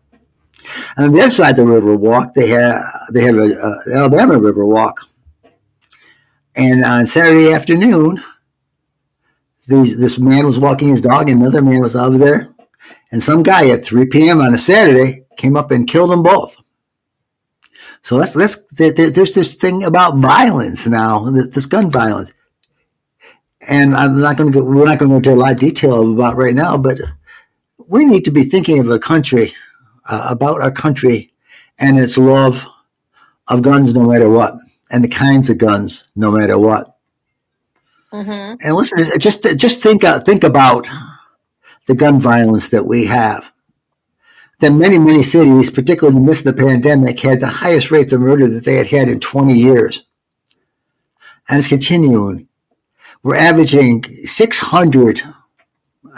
and 0.98 1.08
on 1.08 1.12
the 1.14 1.22
other 1.22 1.32
side 1.32 1.58
of 1.58 1.66
the 1.66 1.74
river 1.74 1.96
walk, 1.96 2.36
they 2.36 2.48
have 2.50 2.76
they 3.12 3.24
have 3.24 3.38
a, 3.38 3.50
a 3.54 3.96
Alabama 3.96 4.38
river 4.38 4.68
walk, 4.68 5.02
and 6.56 6.86
on 6.86 7.08
Saturday 7.08 7.52
afternoon, 7.52 8.22
these, 9.68 10.00
this 10.00 10.20
man 10.20 10.46
was 10.46 10.60
walking 10.60 10.90
his 10.90 11.02
dog, 11.02 11.28
and 11.28 11.42
another 11.42 11.64
man 11.64 11.80
was 11.80 11.96
over 11.96 12.20
there, 12.20 12.54
and 13.12 13.24
some 13.24 13.42
guy 13.42 13.70
at 13.70 13.84
3 13.84 14.06
p.m. 14.06 14.42
on 14.42 14.54
a 14.54 14.60
Saturday 14.60 15.24
came 15.38 15.58
up 15.58 15.72
and 15.72 15.88
killed 15.88 16.12
them 16.12 16.22
both. 16.22 16.62
So 18.04 18.18
that's 18.18 18.34
that's 18.34 18.56
there's 18.78 19.36
this 19.36 19.56
thing 19.58 19.84
about 19.84 20.18
violence 20.18 20.88
now, 20.88 21.30
this 21.30 21.68
gun 21.68 21.92
violence, 21.92 22.34
and 23.70 23.96
I'm 23.96 24.20
not 24.20 24.38
going 24.38 24.52
to 24.52 24.60
go. 24.60 24.66
We're 24.66 24.86
not 24.86 24.98
going 24.98 25.10
to 25.10 25.14
go 25.14 25.18
into 25.18 25.34
a 25.34 25.36
lot 25.36 25.54
of 25.54 25.60
detail 25.60 26.12
about 26.14 26.36
right 26.36 26.56
now, 26.56 26.78
but 26.78 27.00
we 27.78 28.06
need 28.06 28.26
to 28.26 28.32
be 28.32 28.44
thinking 28.44 28.80
of 28.80 28.90
a 28.90 28.98
country 28.98 29.54
uh, 30.10 30.28
about 30.30 30.62
our 30.62 30.72
country 30.72 31.32
and 31.78 32.00
its 32.00 32.18
love 32.18 32.66
of 33.48 33.62
guns, 33.62 33.94
no 33.94 34.04
matter 34.04 34.30
what, 34.30 34.54
and 34.92 35.04
the 35.04 35.08
kinds 35.08 35.50
of 35.50 35.60
guns, 35.60 36.08
no 36.16 36.32
matter 36.32 36.58
what. 36.58 36.98
Mm-hmm. 38.12 38.56
And 38.66 38.76
listen, 38.76 38.98
just 39.20 39.44
just 39.58 39.84
think 39.84 40.04
uh, 40.04 40.20
think 40.20 40.44
about 40.44 40.88
the 41.88 41.94
gun 41.94 42.20
violence 42.20 42.70
that 42.70 42.86
we 42.86 43.06
have 43.06 43.54
that 44.62 44.72
many, 44.72 45.00
many 45.00 45.24
cities, 45.24 45.72
particularly 45.72 46.16
in 46.16 46.22
the 46.22 46.28
midst 46.28 46.46
of 46.46 46.56
the 46.56 46.64
pandemic, 46.64 47.20
had 47.20 47.40
the 47.40 47.48
highest 47.48 47.92
rates 47.92 48.14
of 48.14 48.22
murder 48.22 48.48
that 48.48 48.64
they 48.64 48.76
had 48.76 48.88
had 48.88 49.10
in 49.10 49.20
20 49.20 49.54
years. 49.54 50.06
And 51.50 51.58
it's 51.58 51.68
continuing. 51.68 52.48
We're 53.24 53.36
averaging 53.36 54.04
600 54.04 55.22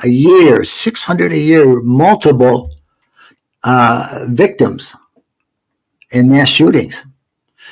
a 0.04 0.10
year, 0.10 0.64
600 0.64 1.32
a 1.32 1.38
year, 1.38 1.82
multiple 1.82 2.76
uh, 3.64 4.26
victims 4.28 4.96
in 6.12 6.30
mass 6.30 6.50
shootings. 6.50 7.06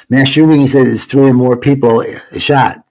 Mass 0.09 0.29
shootings 0.29 0.73
is 0.75 1.05
three 1.05 1.29
or 1.29 1.33
more 1.33 1.57
people 1.57 2.03
shot. 2.37 2.83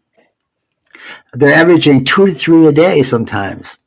They're 1.33 1.55
averaging 1.55 2.05
two 2.05 2.27
to 2.27 2.33
three 2.33 2.67
a 2.67 2.73
day 2.73 3.03
sometimes. 3.03 3.79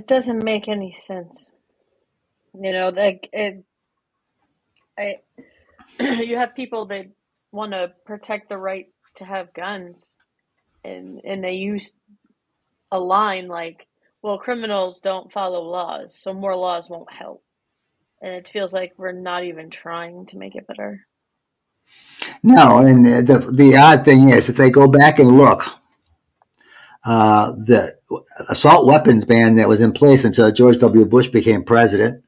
It 0.00 0.08
doesn't 0.08 0.44
make 0.44 0.68
any 0.68 0.94
sense. 1.06 1.50
You 2.54 2.72
know, 2.72 2.90
like 2.90 3.28
it. 3.32 3.64
I, 4.98 5.16
you 6.00 6.36
have 6.36 6.56
people 6.56 6.86
that 6.86 7.06
want 7.52 7.72
to 7.72 7.92
protect 8.06 8.48
the 8.50 8.58
right 8.58 8.86
to 9.16 9.24
have 9.26 9.54
guns, 9.54 10.16
and 10.84 11.20
and 11.24 11.44
they 11.44 11.54
use 11.54 11.92
a 12.92 13.00
line 13.00 13.48
like, 13.48 13.86
"Well, 14.22 14.38
criminals 14.38 15.00
don't 15.00 15.32
follow 15.32 15.62
laws, 15.62 16.16
so 16.18 16.34
more 16.34 16.56
laws 16.56 16.90
won't 16.90 17.12
help." 17.12 17.44
And 18.22 18.34
it 18.34 18.48
feels 18.48 18.72
like 18.72 18.94
we're 18.98 19.12
not 19.12 19.44
even 19.44 19.70
trying 19.70 20.26
to 20.28 20.38
make 20.38 20.56
it 20.56 20.66
better. 20.68 21.06
No, 22.42 22.78
and 22.78 23.04
the 23.06 23.38
the 23.52 23.76
odd 23.76 24.04
thing 24.04 24.30
is, 24.30 24.48
if 24.48 24.56
they 24.56 24.70
go 24.70 24.88
back 24.88 25.18
and 25.20 25.36
look, 25.38 25.64
uh, 27.04 27.52
the 27.52 27.94
assault 28.48 28.86
weapons 28.86 29.24
ban 29.24 29.54
that 29.56 29.68
was 29.68 29.80
in 29.80 29.92
place 29.92 30.24
until 30.24 30.50
George 30.52 30.78
W. 30.78 31.04
Bush 31.04 31.28
became 31.28 31.64
president 31.64 32.24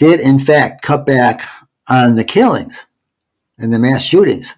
did, 0.00 0.18
in 0.18 0.38
fact, 0.38 0.80
cut 0.80 1.04
back 1.04 1.46
on 1.86 2.16
the 2.16 2.24
killings 2.24 2.86
and 3.58 3.70
the 3.70 3.78
mass 3.78 4.02
shootings. 4.02 4.56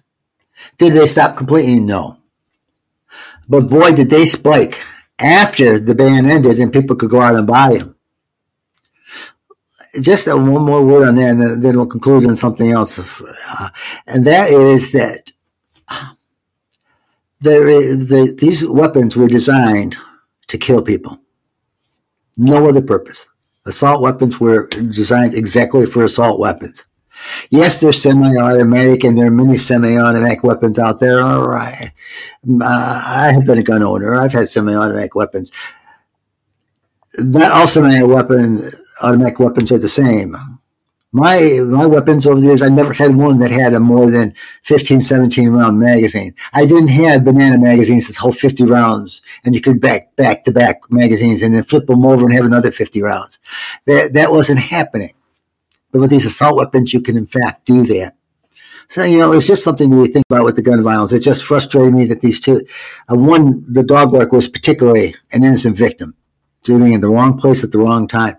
Did 0.77 0.93
they 0.93 1.05
stop 1.05 1.35
completely? 1.35 1.81
No. 1.81 2.17
But 3.49 3.67
boy, 3.67 3.91
did 3.91 4.09
they 4.09 4.25
spike 4.25 4.81
after 5.19 5.81
the 5.81 5.95
ban 5.95 6.31
ended 6.31 6.59
and 6.59 6.71
people 6.71 6.95
could 6.95 7.09
go 7.09 7.19
out 7.19 7.35
and 7.35 7.45
buy 7.45 7.77
them. 7.77 7.93
Just 9.99 10.27
one 10.27 10.63
more 10.63 10.83
word 10.83 11.09
on 11.09 11.15
that, 11.15 11.31
and 11.31 11.61
then 11.63 11.75
we'll 11.75 11.87
conclude 11.87 12.25
on 12.25 12.37
something 12.37 12.71
else. 12.71 12.97
Uh, 12.97 13.69
and 14.07 14.23
that 14.23 14.49
is 14.49 14.93
that 14.93 15.33
the, 17.43 18.35
these 18.37 18.67
weapons 18.67 19.15
were 19.15 19.27
designed 19.27 19.97
to 20.47 20.57
kill 20.57 20.81
people. 20.81 21.19
No 22.37 22.67
other 22.67 22.81
purpose. 22.81 23.25
Assault 23.65 24.01
weapons 24.01 24.39
were 24.39 24.67
designed 24.67 25.35
exactly 25.35 25.85
for 25.85 26.03
assault 26.03 26.39
weapons. 26.39 26.85
Yes, 27.49 27.79
they're 27.79 27.93
semi-automatic, 27.93 29.03
and 29.03 29.17
there 29.17 29.27
are 29.27 29.31
many 29.31 29.57
semi-automatic 29.57 30.43
weapons 30.43 30.77
out 30.77 30.99
there. 30.99 31.21
All 31.21 31.47
right, 31.47 31.91
uh, 32.61 33.03
I 33.05 33.31
have 33.33 33.45
been 33.45 33.59
a 33.59 33.63
gun 33.63 33.83
owner. 33.83 34.15
I've 34.15 34.33
had 34.33 34.49
semi-automatic 34.49 35.15
weapons. 35.15 35.51
Not 37.19 37.51
all 37.51 37.67
semi-automatic 37.67 39.39
weapons 39.39 39.71
are 39.71 39.77
the 39.77 39.87
same 39.87 40.35
my 41.13 41.59
my 41.63 41.85
weapons 41.85 42.25
over 42.25 42.39
the 42.39 42.47
years, 42.47 42.63
I 42.63 42.69
never 42.69 42.91
had 42.91 43.15
one 43.15 43.37
that 43.37 43.51
had 43.51 43.73
a 43.73 43.79
more 43.79 44.09
than 44.09 44.33
15, 44.63 44.99
17 44.99 45.49
round 45.49 45.79
magazine. 45.79 46.33
I 46.53 46.65
didn't 46.65 46.89
have 46.89 47.23
banana 47.23 47.59
magazines 47.59 48.07
that 48.07 48.17
hold 48.17 48.35
50 48.35 48.65
rounds, 48.65 49.21
and 49.45 49.53
you 49.53 49.61
could 49.61 49.79
back 49.79 50.15
back 50.15 50.43
to 50.45 50.51
back 50.51 50.81
magazines 50.89 51.43
and 51.43 51.53
then 51.53 51.63
flip 51.63 51.85
them 51.85 52.03
over 52.03 52.25
and 52.25 52.33
have 52.33 52.45
another 52.45 52.71
50 52.71 53.01
rounds. 53.03 53.39
That 53.85 54.13
that 54.13 54.31
wasn't 54.31 54.59
happening. 54.59 55.13
But 55.91 56.01
with 56.01 56.09
these 56.09 56.25
assault 56.25 56.57
weapons, 56.57 56.93
you 56.93 57.01
can 57.01 57.15
in 57.15 57.27
fact 57.27 57.65
do 57.65 57.83
that. 57.83 58.15
So 58.89 59.03
you 59.03 59.19
know, 59.19 59.31
it's 59.33 59.47
just 59.47 59.63
something 59.63 59.91
to 59.91 60.05
think 60.11 60.25
about 60.29 60.45
with 60.45 60.55
the 60.55 60.63
gun 60.63 60.81
violence. 60.81 61.13
It 61.13 61.19
just 61.19 61.45
frustrated 61.45 61.93
me 61.93 62.05
that 62.05 62.21
these 62.21 62.39
two, 62.39 62.65
uh, 63.07 63.15
one, 63.15 63.71
the 63.71 63.83
dog 63.83 64.11
work 64.11 64.31
was 64.31 64.47
particularly 64.47 65.15
an 65.31 65.43
innocent 65.43 65.77
victim, 65.77 66.15
shooting 66.65 66.93
in 66.93 67.01
the 67.01 67.09
wrong 67.09 67.37
place 67.37 67.63
at 67.63 67.71
the 67.71 67.77
wrong 67.77 68.07
time. 68.07 68.37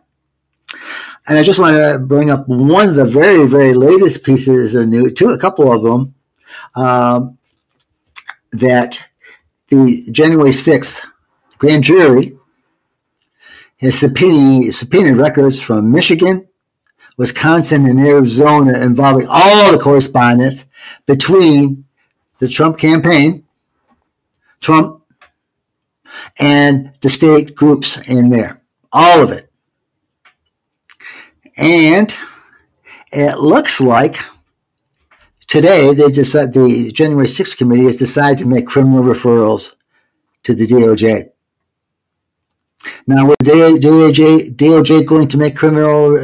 And 1.27 1.39
I 1.39 1.43
just 1.43 1.59
want 1.59 1.77
to 1.77 1.99
bring 1.99 2.31
up 2.31 2.47
one 2.49 2.89
of 2.89 2.97
the 2.97 3.05
very, 3.05 3.47
very 3.47 3.73
latest 3.73 4.25
pieces 4.25 4.75
of 4.75 4.89
news, 4.89 5.15
two, 5.15 5.31
a 5.31 5.39
couple 5.39 5.73
of 5.73 5.83
them, 5.83 6.15
um, 6.75 7.39
that 8.53 9.09
the 9.69 10.05
January 10.13 10.51
6th 10.51 11.01
grand 11.57 11.83
jury 11.83 12.37
has 13.81 13.99
subpoenaed 13.99 15.17
records 15.17 15.61
from 15.61 15.91
Michigan, 15.91 16.47
Wisconsin, 17.17 17.87
and 17.87 18.01
Arizona 18.01 18.79
involving 18.83 19.27
all 19.31 19.73
the 19.73 19.79
correspondence 19.79 20.67
between 21.07 21.85
the 22.39 22.49
Trump 22.49 22.79
campaign, 22.79 23.45
Trump, 24.61 25.03
and 26.39 26.95
the 27.01 27.09
state 27.09 27.55
groups 27.55 27.97
in 28.09 28.29
there. 28.29 28.63
All 28.93 29.23
of 29.23 29.31
it. 29.33 29.51
And 31.57 32.15
it 33.13 33.39
looks 33.39 33.81
like 33.81 34.17
today 35.47 35.95
they 35.95 36.09
decided 36.09 36.55
the 36.55 36.91
January 36.93 37.27
6th 37.27 37.57
committee 37.57 37.85
has 37.85 37.97
decided 37.97 38.39
to 38.39 38.47
make 38.47 38.67
criminal 38.67 39.05
referrals 39.05 39.75
to 40.43 40.55
the 40.55 40.67
DOJ. 40.67 41.31
Now, 43.07 43.29
with 43.29 43.39
DOJ, 43.39 44.57
DOJ 44.57 45.07
going 45.07 45.29
to 45.29 45.39
make 45.39 45.57
criminal 45.57 46.19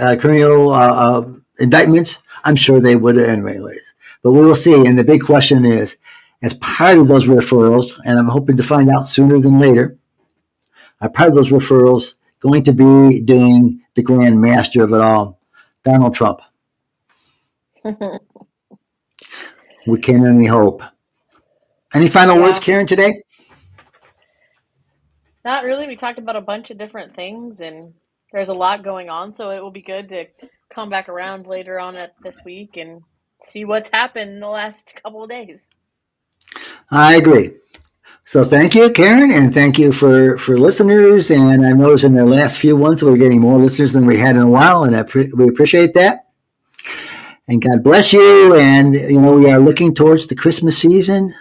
uh, 0.00 0.16
criminal 0.16 0.70
uh, 0.70 0.78
uh, 0.78 1.32
indictments? 1.58 2.18
I'm 2.44 2.56
sure 2.56 2.80
they 2.80 2.96
would 2.96 3.18
anyways. 3.18 3.94
But 4.22 4.32
we 4.32 4.40
will 4.40 4.54
see. 4.54 4.74
And 4.74 4.98
the 4.98 5.04
big 5.04 5.22
question 5.22 5.64
is, 5.64 5.98
as 6.42 6.54
part 6.54 6.98
of 6.98 7.08
those 7.08 7.26
referrals, 7.26 7.98
and 8.04 8.18
I'm 8.18 8.28
hoping 8.28 8.56
to 8.56 8.62
find 8.62 8.88
out 8.90 9.02
sooner 9.02 9.38
than 9.40 9.58
later, 9.58 9.98
are 11.00 11.10
part 11.10 11.30
of 11.30 11.34
those 11.34 11.50
referrals 11.50 12.14
going 12.40 12.62
to 12.64 12.72
be 12.72 13.20
doing 13.20 13.82
the 13.94 14.02
grand 14.02 14.40
master 14.40 14.84
of 14.84 14.92
it 14.92 15.00
all, 15.00 15.40
Donald 15.84 16.14
Trump. 16.14 16.40
we 19.86 20.00
can't 20.00 20.26
only 20.26 20.46
hope. 20.46 20.82
Any 21.94 22.08
final 22.08 22.36
yeah. 22.36 22.42
words, 22.42 22.58
Karen, 22.58 22.86
today? 22.86 23.14
Not 25.44 25.64
really. 25.64 25.86
We 25.86 25.96
talked 25.96 26.18
about 26.18 26.36
a 26.36 26.40
bunch 26.40 26.70
of 26.70 26.78
different 26.78 27.14
things, 27.14 27.60
and 27.60 27.94
there's 28.32 28.48
a 28.48 28.54
lot 28.54 28.82
going 28.82 29.08
on, 29.08 29.32
so 29.34 29.50
it 29.50 29.62
will 29.62 29.70
be 29.70 29.82
good 29.82 30.08
to 30.08 30.26
come 30.68 30.90
back 30.90 31.08
around 31.08 31.46
later 31.46 31.78
on 31.78 31.96
at 31.96 32.14
this 32.22 32.38
week 32.44 32.76
and 32.76 33.02
see 33.42 33.64
what's 33.64 33.88
happened 33.90 34.32
in 34.32 34.40
the 34.40 34.48
last 34.48 34.98
couple 35.02 35.22
of 35.22 35.30
days. 35.30 35.68
I 36.90 37.14
agree. 37.14 37.50
So 38.28 38.42
thank 38.42 38.74
you, 38.74 38.90
Karen, 38.90 39.30
and 39.30 39.54
thank 39.54 39.78
you 39.78 39.92
for, 39.92 40.36
for 40.36 40.58
listeners. 40.58 41.30
And 41.30 41.64
I 41.64 41.70
noticed 41.70 42.02
in 42.02 42.16
the 42.16 42.24
last 42.24 42.58
few 42.58 42.76
ones 42.76 43.04
we're 43.04 43.16
getting 43.16 43.40
more 43.40 43.56
listeners 43.56 43.92
than 43.92 44.04
we 44.04 44.18
had 44.18 44.34
in 44.34 44.42
a 44.42 44.48
while, 44.48 44.82
and 44.82 45.08
pre- 45.08 45.30
we 45.32 45.48
appreciate 45.48 45.94
that. 45.94 46.26
And 47.46 47.62
God 47.62 47.84
bless 47.84 48.12
you. 48.12 48.56
And, 48.56 48.94
you 48.94 49.20
know, 49.20 49.34
we 49.36 49.48
are 49.48 49.60
looking 49.60 49.94
towards 49.94 50.26
the 50.26 50.34
Christmas 50.34 50.76
season. 50.76 51.32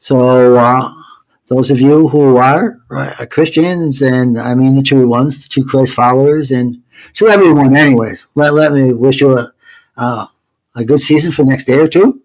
So, 0.00 0.56
uh, 0.56 0.92
those 1.46 1.70
of 1.70 1.80
you 1.80 2.08
who 2.08 2.36
are 2.36 2.80
uh, 2.90 3.24
Christians, 3.30 4.02
and 4.02 4.40
I 4.40 4.56
mean 4.56 4.74
the 4.74 4.82
true 4.82 5.08
ones, 5.08 5.44
the 5.44 5.48
true 5.48 5.64
Christ 5.64 5.94
followers, 5.94 6.50
and 6.50 6.82
to 7.14 7.28
everyone, 7.28 7.76
anyways, 7.76 8.28
let, 8.34 8.54
let 8.54 8.72
me 8.72 8.92
wish 8.92 9.20
you 9.20 9.38
a, 9.38 9.52
uh, 9.96 10.26
a 10.74 10.84
good 10.84 11.00
season 11.00 11.30
for 11.30 11.44
next 11.44 11.66
day 11.66 11.78
or 11.78 11.86
two. 11.86 12.20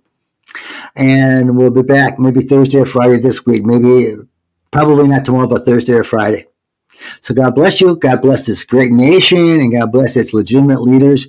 And 0.97 1.55
we'll 1.57 1.69
be 1.69 1.83
back 1.83 2.19
maybe 2.19 2.41
Thursday 2.41 2.79
or 2.79 2.85
Friday 2.85 3.19
this 3.19 3.45
week. 3.45 3.63
Maybe, 3.63 4.15
probably 4.71 5.07
not 5.07 5.25
tomorrow, 5.25 5.47
but 5.47 5.65
Thursday 5.65 5.93
or 5.93 6.03
Friday. 6.03 6.45
So 7.21 7.33
God 7.33 7.55
bless 7.55 7.79
you. 7.79 7.95
God 7.95 8.21
bless 8.21 8.45
this 8.45 8.63
great 8.63 8.91
nation, 8.91 9.37
and 9.37 9.73
God 9.73 9.91
bless 9.91 10.15
its 10.15 10.33
legitimate 10.33 10.81
leaders. 10.81 11.27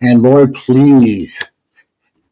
And 0.00 0.22
Lord, 0.22 0.54
please 0.54 1.42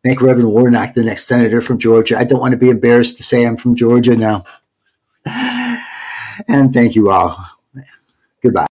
make 0.04 0.22
Reverend 0.22 0.50
Warnock 0.50 0.94
the 0.94 1.04
next 1.04 1.26
senator 1.26 1.60
from 1.60 1.78
Georgia. 1.78 2.16
I 2.18 2.24
don't 2.24 2.40
want 2.40 2.52
to 2.52 2.58
be 2.58 2.70
embarrassed 2.70 3.18
to 3.18 3.22
say 3.22 3.46
I'm 3.46 3.56
from 3.56 3.74
Georgia 3.74 4.16
now. 4.16 4.44
And 6.46 6.72
thank 6.72 6.94
you 6.94 7.10
all. 7.10 7.36
Goodbye. 8.40 8.68